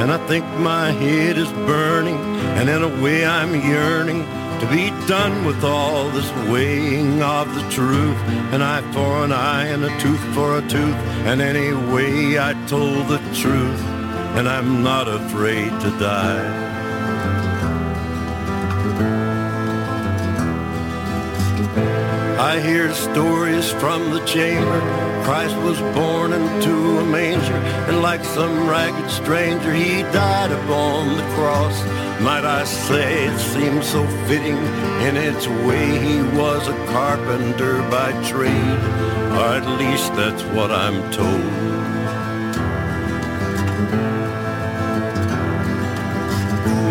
and 0.00 0.10
I 0.12 0.18
think 0.26 0.44
my 0.58 0.90
head 0.90 1.38
is 1.38 1.50
burning, 1.66 2.18
and 2.58 2.68
in 2.68 2.82
a 2.82 3.02
way 3.02 3.24
I'm 3.24 3.54
yearning 3.54 4.22
to 4.60 4.66
be 4.70 4.90
done 5.06 5.44
with 5.44 5.62
all 5.62 6.08
this 6.10 6.30
weighing 6.50 7.22
of 7.22 7.54
the 7.54 7.68
truth. 7.70 8.18
An 8.52 8.60
eye 8.60 8.82
for 8.92 9.24
an 9.24 9.32
eye 9.32 9.66
and 9.66 9.84
a 9.84 10.00
tooth 10.00 10.24
for 10.34 10.58
a 10.58 10.62
tooth, 10.62 11.00
and 11.28 11.40
anyway 11.40 12.38
I 12.38 12.54
told 12.66 13.08
the 13.08 13.18
truth, 13.34 13.80
and 14.36 14.48
I'm 14.48 14.82
not 14.82 15.06
afraid 15.08 15.70
to 15.80 15.90
die. 15.98 16.77
I 22.38 22.60
hear 22.60 22.94
stories 22.94 23.68
from 23.72 24.10
the 24.10 24.24
chamber. 24.24 24.80
Christ 25.24 25.56
was 25.56 25.80
born 25.92 26.32
into 26.32 26.98
a 27.00 27.04
manger, 27.04 27.56
and 27.88 28.00
like 28.00 28.24
some 28.24 28.68
ragged 28.68 29.10
stranger, 29.10 29.74
he 29.74 30.02
died 30.12 30.52
upon 30.52 31.16
the 31.16 31.24
cross. 31.34 31.76
Might 32.20 32.44
I 32.44 32.62
say 32.62 33.26
it 33.26 33.38
seems 33.40 33.88
so 33.88 34.06
fitting 34.28 34.56
in 35.06 35.16
its 35.16 35.48
way 35.48 35.98
he 35.98 36.22
was 36.38 36.68
a 36.68 36.76
carpenter 36.86 37.82
by 37.90 38.12
trade, 38.28 38.78
or 39.34 39.48
at 39.58 39.66
least 39.80 40.14
that's 40.14 40.44
what 40.54 40.70
I'm 40.70 41.10
told. 41.10 41.42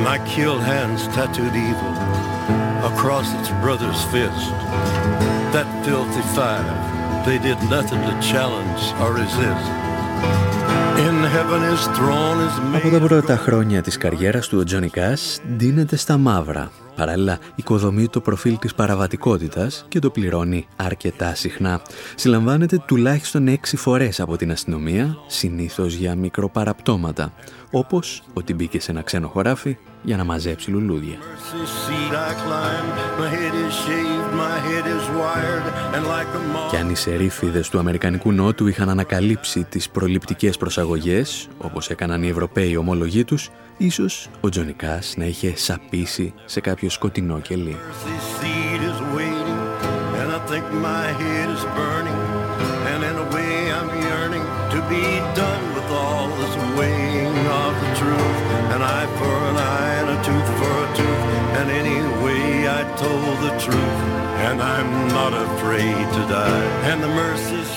My 0.04 0.20
kill 0.28 0.60
hands 0.60 1.08
tattooed 1.16 1.56
evil 1.56 1.94
across 2.86 3.34
its 3.40 3.50
brother's 3.62 4.04
fist. 4.12 5.27
That 5.56 5.70
filthy 5.86 6.24
five, 6.38 6.78
they 7.26 7.38
did 7.48 7.58
nothing 7.76 8.02
to 8.10 8.14
challenge 8.32 8.82
or 9.02 9.10
resist. 9.22 9.68
In 11.08 11.18
heaven 11.36 11.62
his 11.72 11.84
throne 11.98 12.40
is 12.48 12.56
made... 12.72 12.76
Από 12.76 12.90
τα 12.90 13.00
πρώτα 13.00 13.38
χρόνια 13.38 13.82
της 13.82 13.98
καριέρας 13.98 14.48
του 14.48 14.58
ο 14.60 14.64
Τζόνι 14.64 14.90
Κάς 14.90 15.40
ντύνεται 15.56 15.96
στα 15.96 16.18
μαύρα. 16.18 16.72
Παράλληλα, 16.96 17.38
οικοδομεί 17.56 18.08
το 18.08 18.22
προφίλ 18.22 18.58
της 18.58 18.76
παραβατικότητας 18.76 19.86
και 19.88 20.00
το 20.00 20.10
πληρώνει 20.10 20.68
αρκετά 20.76 21.36
συχνά. 21.36 21.82
Συλλαμβάνεται 22.16 22.84
τουλάχιστον 22.86 23.48
έξι 23.48 23.78
φορές 23.78 24.20
από 24.20 24.38
την 24.38 24.52
αστυνομία, 24.52 25.18
συνήθως 25.28 25.94
για 25.94 26.16
μικροπαραπτώματα, 26.16 27.34
όπως 27.72 28.24
ότι 28.34 28.54
μπήκε 28.54 28.80
σε 28.80 28.92
ένα 28.92 29.02
ξένο 29.02 29.28
χωράφι 29.28 29.78
για 30.08 30.18
να 30.18 30.24
μαζέψει 30.24 30.72
λουλούδια. 30.72 31.18
Και 36.72 36.78
αν 36.78 36.90
οι 36.90 36.96
σερίφιδες 36.96 37.70
του 37.70 37.80
Αμερικανικού 37.80 38.32
Νότου 38.32 38.68
είχαν 38.68 38.90
ανακαλύψει 38.90 39.64
τις 39.64 39.90
προληπτικές 39.90 40.58
προσαγωγές, 40.58 41.48
όπως 41.58 41.90
έκαναν 41.90 42.24
οι 42.24 42.28
Ευρωπαίοι 42.28 42.76
ομολογοί 42.76 43.24
τους, 43.24 43.50
ίσως 43.78 44.30
ο 44.42 44.50
Τζονικάς 44.50 45.14
να 45.18 45.26
είχε 45.26 45.58
σαπίσει 45.58 46.34
σε 46.46 46.60
κάποιο 46.60 46.90
σκοτεινό 46.90 47.40
κελί. 47.40 47.78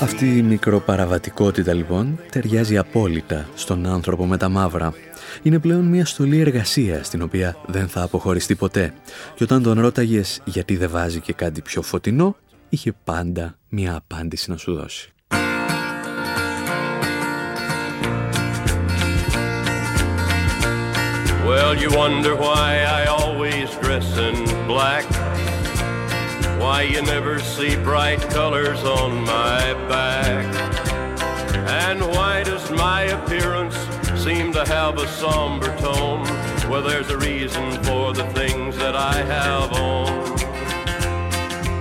Αυτή 0.01 0.37
η 0.37 0.43
μικροπαραβατικότητα 0.43 1.73
λοιπόν 1.73 2.19
ταιριάζει 2.31 2.77
απόλυτα 2.77 3.49
στον 3.55 3.87
άνθρωπο 3.87 4.27
με 4.27 4.37
τα 4.37 4.49
μαύρα. 4.49 4.95
Είναι 5.43 5.59
πλέον 5.59 5.85
μια 5.85 6.07
στολή 6.07 6.39
εργασία 6.39 7.05
στην 7.05 7.23
οποία 7.23 7.57
δεν 7.67 7.89
θα 7.89 8.03
αποχωριστεί 8.03 8.55
ποτέ. 8.55 8.95
Και 9.35 9.45
όταν 9.45 9.63
τον 9.63 9.81
ρώταγες 9.81 10.41
γιατί 10.45 10.77
δεν 10.77 10.91
βάζει 10.91 11.21
και 11.21 11.33
κάτι 11.33 11.63
πιο 11.63 11.83
φωτεινό, 11.83 12.37
είχε 12.69 12.93
πάντα 13.05 13.59
μια 13.69 13.97
απάντηση 13.97 14.51
να 14.51 14.57
σου 14.57 14.75
δώσει. 14.75 15.13
Well, 21.51 21.77
you 21.77 21.91
wonder 21.91 22.37
why 22.37 22.83
I 22.83 23.07
always 23.07 23.75
dress 23.79 24.17
in 24.17 24.45
black. 24.69 25.05
Why 26.61 26.83
you 26.83 27.03
never 27.03 27.41
see 27.41 27.75
bright 27.75 28.21
colors 28.31 28.79
on 28.85 29.25
my 29.25 29.75
back. 29.89 30.47
And 31.69 32.03
why 32.03 32.45
does 32.45 32.71
my 32.71 33.03
appearance 33.03 33.75
seem 34.23 34.53
to 34.53 34.65
have 34.65 34.99
a 34.99 35.09
somber 35.09 35.77
tone? 35.79 36.23
Well, 36.71 36.83
there's 36.83 37.11
a 37.11 37.19
reason 37.19 37.83
for 37.83 38.13
the 38.13 38.27
things 38.27 38.77
that 38.77 38.95
I 38.95 39.17
have 39.17 39.73
on. 39.73 40.09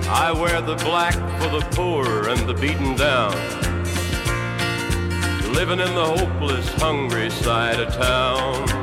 I 0.08 0.32
wear 0.32 0.60
the 0.60 0.82
black 0.82 1.14
for 1.40 1.48
the 1.48 1.64
poor 1.76 2.28
and 2.28 2.40
the 2.48 2.54
beaten 2.54 2.96
down. 2.96 3.36
Living 5.54 5.78
in 5.78 5.94
the 5.94 6.06
hopeless, 6.16 6.68
hungry 6.74 7.30
side 7.30 7.78
of 7.78 7.94
town 7.94 8.79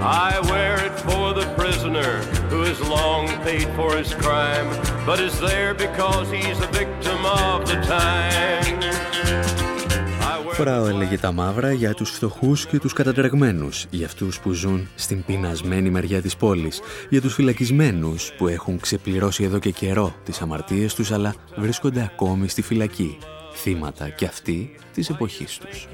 I 0.00 0.32
wear 0.50 0.74
it 0.86 0.96
for 1.08 1.34
the 1.34 1.46
prisoner 1.60 2.12
who 2.50 2.60
has 2.68 2.78
long 2.96 3.26
paid 3.42 3.68
for 3.76 3.90
his 3.96 4.14
crime, 4.14 4.68
but 5.06 5.18
is 5.18 5.34
there 5.40 5.74
because 5.74 6.26
he's 6.30 6.58
a 6.68 6.70
victim 6.80 7.20
of 7.24 7.58
the 7.70 7.78
time. 7.96 8.78
Φοράω 10.52 10.86
έλεγε 10.86 11.18
τα 11.18 11.32
μαύρα 11.32 11.72
για 11.72 11.94
τους 11.94 12.10
φτωχούς 12.10 12.66
και 12.66 12.78
τους 12.78 12.92
κατατρεγμένους, 12.92 13.86
για 13.90 14.06
αυτούς 14.06 14.40
που 14.40 14.52
ζουν 14.52 14.88
στην 14.94 15.24
πεινασμένη 15.24 15.90
μεριά 15.90 16.22
της 16.22 16.36
πόλης, 16.36 16.80
για 17.08 17.20
τους 17.20 17.34
φυλακισμένους 17.34 18.32
που 18.36 18.48
έχουν 18.48 18.80
ξεπληρώσει 18.80 19.44
εδώ 19.44 19.58
και 19.58 19.70
καιρό 19.70 20.14
τις 20.24 20.40
αμαρτίες 20.40 20.94
τους 20.94 21.12
αλλά 21.12 21.34
βρίσκονται 21.56 22.02
ακόμη 22.12 22.48
στη 22.48 22.62
φυλακή. 22.62 23.18
Θύματα 23.54 24.08
και 24.08 24.24
αυτοί 24.24 24.74
της 24.94 25.10
εποχής 25.10 25.58
τους. 25.58 25.88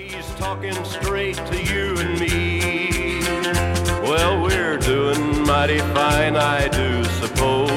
Well, 4.17 4.41
we're 4.41 4.77
doing 4.77 5.45
mighty 5.45 5.81
fine, 5.81 6.37
I 6.37 6.69
do 6.69 7.03
suppose. 7.19 7.73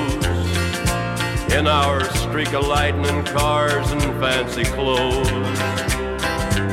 In 1.52 1.66
our 1.66 2.04
streak 2.14 2.54
of 2.54 2.68
lightning 2.68 3.24
cars 3.26 3.90
and 3.92 4.04
fancy 4.22 4.64
clothes. 4.64 5.28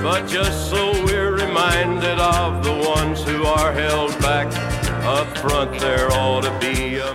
But 0.03 0.27
just 0.29 0.69
so 0.69 0.93
we're 1.07 1.33
reminded 1.33 2.19
of 2.19 2.63
the 2.63 2.75
ones 2.95 3.23
who 3.23 3.47
are 3.47 3.73
held 3.73 4.11
back 4.21 4.53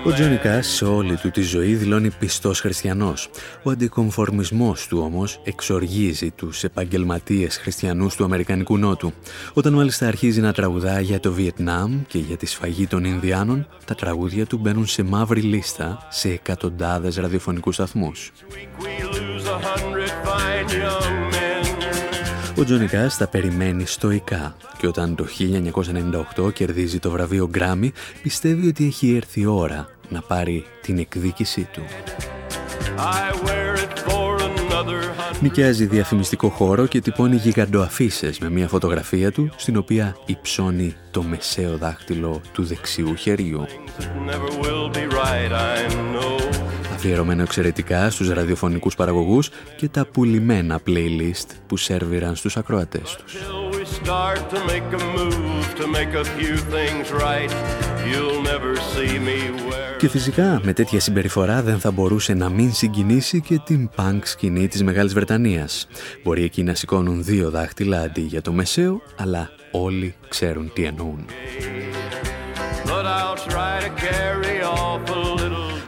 Ο 0.05 0.11
Τζόνι 0.13 0.37
Κάς 0.37 0.67
σε 0.67 0.85
όλη 0.85 1.15
του 1.15 1.31
τη 1.31 1.41
ζωή 1.41 1.75
δηλώνει 1.75 2.09
πιστός 2.09 2.59
χριστιανός. 2.59 3.29
Ο 3.63 3.69
αντικομφορμισμός 3.69 4.87
του 4.87 4.99
όμως 5.03 5.41
εξοργίζει 5.43 6.31
τους 6.31 6.63
επαγγελματίες 6.63 7.57
χριστιανούς 7.57 8.15
του 8.15 8.23
Αμερικανικού 8.23 8.77
Νότου. 8.77 9.13
Όταν 9.53 9.73
μάλιστα 9.73 10.07
αρχίζει 10.07 10.41
να 10.41 10.53
τραγουδά 10.53 10.99
για 10.99 11.19
το 11.19 11.33
Βιετνάμ 11.33 12.01
και 12.07 12.17
για 12.17 12.37
τη 12.37 12.45
σφαγή 12.45 12.87
των 12.87 13.03
Ινδιάνων, 13.03 13.67
τα 13.85 13.95
τραγούδια 13.95 14.45
του 14.45 14.57
μπαίνουν 14.57 14.87
σε 14.87 15.03
μαύρη 15.03 15.41
λίστα 15.41 16.07
σε 16.09 16.29
εκατοντάδες 16.29 17.15
ραδιοφωνικούς 17.15 17.75
σταθμούς. 17.75 18.31
Ο 22.59 22.63
Τζόνι 22.63 22.87
Κάς 22.87 23.17
τα 23.17 23.27
περιμένει 23.27 23.85
στοικά 23.85 24.55
και 24.77 24.87
όταν 24.87 25.15
το 25.15 25.25
1998 26.37 26.53
κερδίζει 26.53 26.99
το 26.99 27.11
βραβείο 27.11 27.49
Grammy 27.57 27.89
πιστεύει 28.21 28.67
ότι 28.67 28.85
έχει 28.85 29.15
έρθει 29.15 29.41
η 29.41 29.45
ώρα 29.45 29.89
να 30.09 30.21
πάρει 30.21 30.65
την 30.81 30.97
εκδίκησή 30.97 31.67
του. 31.73 31.81
Νοικιάζει 35.41 35.85
διαφημιστικό 35.85 36.49
χώρο 36.49 36.85
και 36.85 37.01
τυπώνει 37.01 37.35
γιγαντοαφίσες 37.35 38.39
με 38.39 38.49
μια 38.49 38.67
φωτογραφία 38.67 39.31
του 39.31 39.49
στην 39.55 39.77
οποία 39.77 40.17
υψώνει 40.25 40.95
το 41.11 41.23
μεσαίο 41.23 41.77
δάχτυλο 41.77 42.41
του 42.53 42.63
δεξιού 42.63 43.15
χεριού 43.15 43.65
αφιερωμένο 46.99 47.41
εξαιρετικά 47.41 48.09
στους 48.09 48.29
ραδιοφωνικούς 48.29 48.95
παραγωγούς 48.95 49.49
και 49.77 49.87
τα 49.89 50.05
πουλημένα 50.05 50.79
playlist 50.87 51.47
που 51.67 51.77
σερβιραν 51.77 52.35
στους 52.35 52.57
ακροατές 52.57 53.15
τους. 53.15 53.33
Και 59.97 60.09
φυσικά 60.09 60.61
με 60.63 60.73
τέτοια 60.73 60.99
συμπεριφορά 60.99 61.61
δεν 61.61 61.79
θα 61.79 61.91
μπορούσε 61.91 62.33
να 62.33 62.49
μην 62.49 62.73
συγκινήσει 62.73 63.41
και 63.41 63.59
την 63.65 63.89
punk 63.95 64.19
σκηνή 64.23 64.67
της 64.67 64.83
Μεγάλης 64.83 65.13
Βρετανίας. 65.13 65.87
Μπορεί 66.23 66.43
εκεί 66.43 66.63
να 66.63 66.75
σηκώνουν 66.75 67.23
δύο 67.23 67.49
δάχτυλα 67.49 68.01
αντί 68.01 68.21
για 68.21 68.41
το 68.41 68.51
μεσαίο, 68.51 69.01
αλλά 69.17 69.49
όλοι 69.71 70.15
ξέρουν 70.29 70.71
τι 70.73 70.83
εννοούν. 70.83 71.25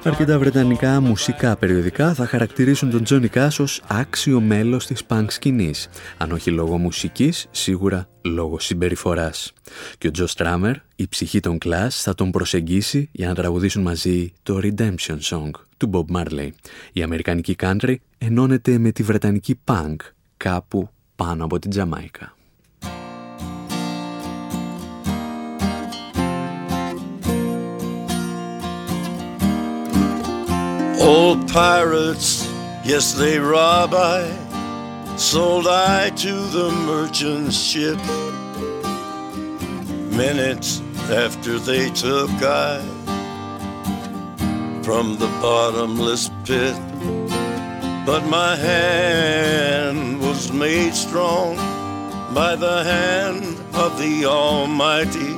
Αρκετά 0.03 0.39
βρετανικά 0.39 0.99
μουσικά 1.01 1.55
περιοδικά 1.55 2.13
θα 2.13 2.25
χαρακτηρίσουν 2.25 2.89
τον 2.89 3.03
Τζόνι 3.03 3.27
Κάς 3.27 3.59
ως 3.59 3.81
άξιο 3.87 4.41
μέλος 4.41 4.85
της 4.85 5.03
punk 5.07 5.25
σκηνής. 5.27 5.89
Αν 6.17 6.31
όχι 6.31 6.51
λόγω 6.51 6.77
μουσικής, 6.77 7.47
σίγουρα 7.51 8.07
λόγω 8.21 8.59
συμπεριφοράς. 8.59 9.53
Και 9.97 10.07
ο 10.07 10.11
Τζο 10.11 10.27
Στράμερ, 10.27 10.75
η 10.95 11.07
ψυχή 11.07 11.39
των 11.39 11.57
κλάς, 11.57 12.01
θα 12.01 12.15
τον 12.15 12.31
προσεγγίσει 12.31 13.09
για 13.11 13.27
να 13.27 13.35
τραγουδήσουν 13.35 13.81
μαζί 13.81 14.33
το 14.43 14.59
Redemption 14.63 15.19
Song 15.21 15.49
του 15.77 15.89
Bob 15.93 16.17
Marley. 16.17 16.49
Η 16.93 17.01
αμερικανική 17.01 17.55
country 17.59 17.95
ενώνεται 18.17 18.77
με 18.77 18.91
τη 18.91 19.03
βρετανική 19.03 19.59
punk 19.65 19.95
κάπου 20.37 20.89
πάνω 21.15 21.43
από 21.43 21.59
την 21.59 21.69
Τζαμάικα. 21.69 22.35
Old 31.03 31.47
pirates, 31.51 32.47
yes, 32.83 33.13
they 33.13 33.39
rob 33.39 33.91
I, 33.95 34.29
sold 35.17 35.65
I 35.65 36.11
to 36.11 36.31
the 36.31 36.69
merchant 36.85 37.51
ship. 37.51 37.97
Minutes 40.15 40.79
after 41.09 41.57
they 41.57 41.89
took 41.89 42.29
I 42.43 42.81
from 44.83 45.17
the 45.17 45.25
bottomless 45.41 46.29
pit. 46.45 46.75
But 48.05 48.23
my 48.27 48.55
hand 48.55 50.21
was 50.21 50.51
made 50.51 50.93
strong 50.93 51.55
by 52.35 52.55
the 52.55 52.83
hand 52.83 53.57
of 53.73 53.97
the 53.97 54.25
Almighty. 54.25 55.33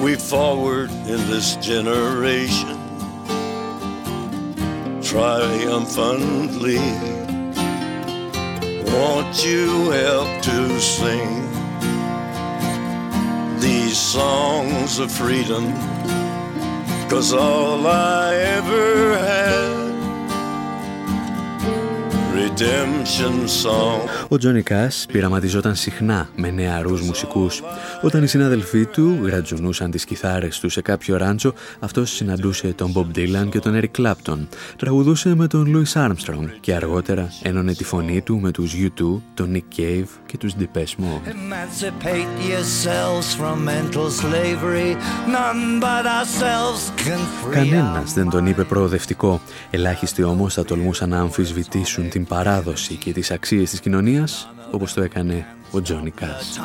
We 0.00 0.14
forward 0.14 0.90
in 0.90 1.28
this 1.28 1.56
generation 1.56 2.81
triumphantly. 5.12 6.78
Won't 8.90 9.44
you 9.44 9.90
help 9.90 10.42
to 10.42 10.80
sing 10.80 11.28
these 13.60 13.98
songs 13.98 14.98
of 14.98 15.12
freedom? 15.12 15.74
Cause 17.10 17.34
all 17.34 17.86
I 17.86 18.34
ever 18.36 19.18
had 19.18 19.81
Ο 24.28 24.38
Τζόνι 24.38 24.62
Κάς 24.62 25.06
πειραματιζόταν 25.12 25.74
συχνά 25.74 26.28
με 26.36 26.50
νεαρούς 26.50 27.00
μουσικούς. 27.00 27.62
Όταν 28.02 28.22
οι 28.22 28.26
συνάδελφοί 28.26 28.86
του 28.86 29.18
γρατζουνούσαν 29.22 29.90
τις 29.90 30.04
κιθάρες 30.04 30.60
του 30.60 30.68
σε 30.68 30.80
κάποιο 30.80 31.16
ράντσο, 31.16 31.54
αυτός 31.80 32.10
συναντούσε 32.10 32.72
τον 32.72 32.92
Bob 32.94 33.18
Dylan 33.18 33.48
και 33.50 33.58
τον 33.58 33.80
Eric 33.80 34.00
Clapton. 34.02 34.46
Τραγουδούσε 34.76 35.34
με 35.34 35.46
τον 35.46 35.74
Louis 35.76 36.08
Armstrong 36.08 36.46
και 36.60 36.74
αργότερα 36.74 37.28
ένωνε 37.42 37.74
τη 37.74 37.84
φωνή 37.84 38.22
του 38.22 38.40
με 38.40 38.50
τους 38.50 38.74
U2, 38.74 39.20
τον 39.34 39.52
Nick 39.54 39.80
Cave 39.80 40.08
και 40.32 40.38
τους 40.38 40.54
Depeche 40.60 41.02
Mode. 41.02 41.34
Κανένας 47.50 48.12
δεν 48.12 48.30
τον 48.30 48.46
είπε 48.46 48.64
προοδευτικό. 48.64 49.40
Ελάχιστοι 49.70 50.22
όμως 50.22 50.54
θα 50.54 50.64
τολμούσαν 50.64 51.08
να 51.08 51.20
αμφισβητήσουν 51.20 52.08
την 52.08 52.24
παράδοση 52.24 52.94
και 52.94 53.12
τις 53.12 53.30
αξίες 53.30 53.70
της 53.70 53.80
κοινωνίας, 53.80 54.48
όπως 54.70 54.92
το 54.92 55.02
έκανε 55.02 55.46
ο 55.70 55.82
Τζόνι 55.82 56.10
Κάς. 56.10 56.60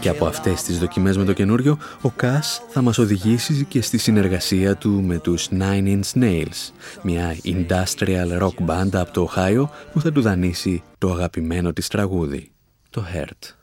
Και 0.00 0.08
από 0.08 0.26
αυτές 0.26 0.62
τις 0.62 0.78
δοκιμές 0.78 1.16
με 1.16 1.24
το 1.24 1.32
καινούριο, 1.32 1.78
ο 2.00 2.10
Κάς 2.10 2.62
θα 2.68 2.82
μας 2.82 2.98
οδηγήσει 2.98 3.64
και 3.68 3.82
στη 3.82 3.98
συνεργασία 3.98 4.76
του 4.76 4.90
με 4.90 5.18
τους 5.18 5.48
Nine 5.50 5.98
Inch 5.98 6.22
Nails, 6.22 6.72
μια 7.02 7.36
industrial 7.44 8.42
rock 8.42 8.66
band 8.66 8.88
από 8.92 9.12
το 9.12 9.30
Ohio 9.34 9.68
που 9.92 10.00
θα 10.00 10.12
του 10.12 10.20
δανείσει 10.20 10.82
το 10.98 11.12
αγαπημένο 11.12 11.72
της 11.72 11.88
τραγούδι, 11.88 12.50
το 12.90 13.04
Hurt. 13.14 13.54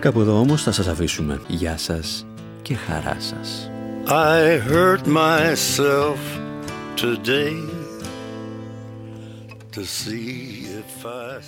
Κάπου 0.00 0.20
εδώ 0.20 0.38
όμως 0.38 0.62
θα 0.62 0.72
σας 0.72 0.88
αφήσουμε. 0.88 1.40
Γεια 1.46 1.76
σας 1.76 2.26
και 2.62 2.74
χαρά 2.74 3.16
σας. 3.18 3.70
I 4.06 4.60
hurt 4.70 5.06
myself 5.06 6.18
today 6.96 7.75
to 9.76 9.84
see 9.84 10.64
if 10.78 11.04
I 11.04 11.38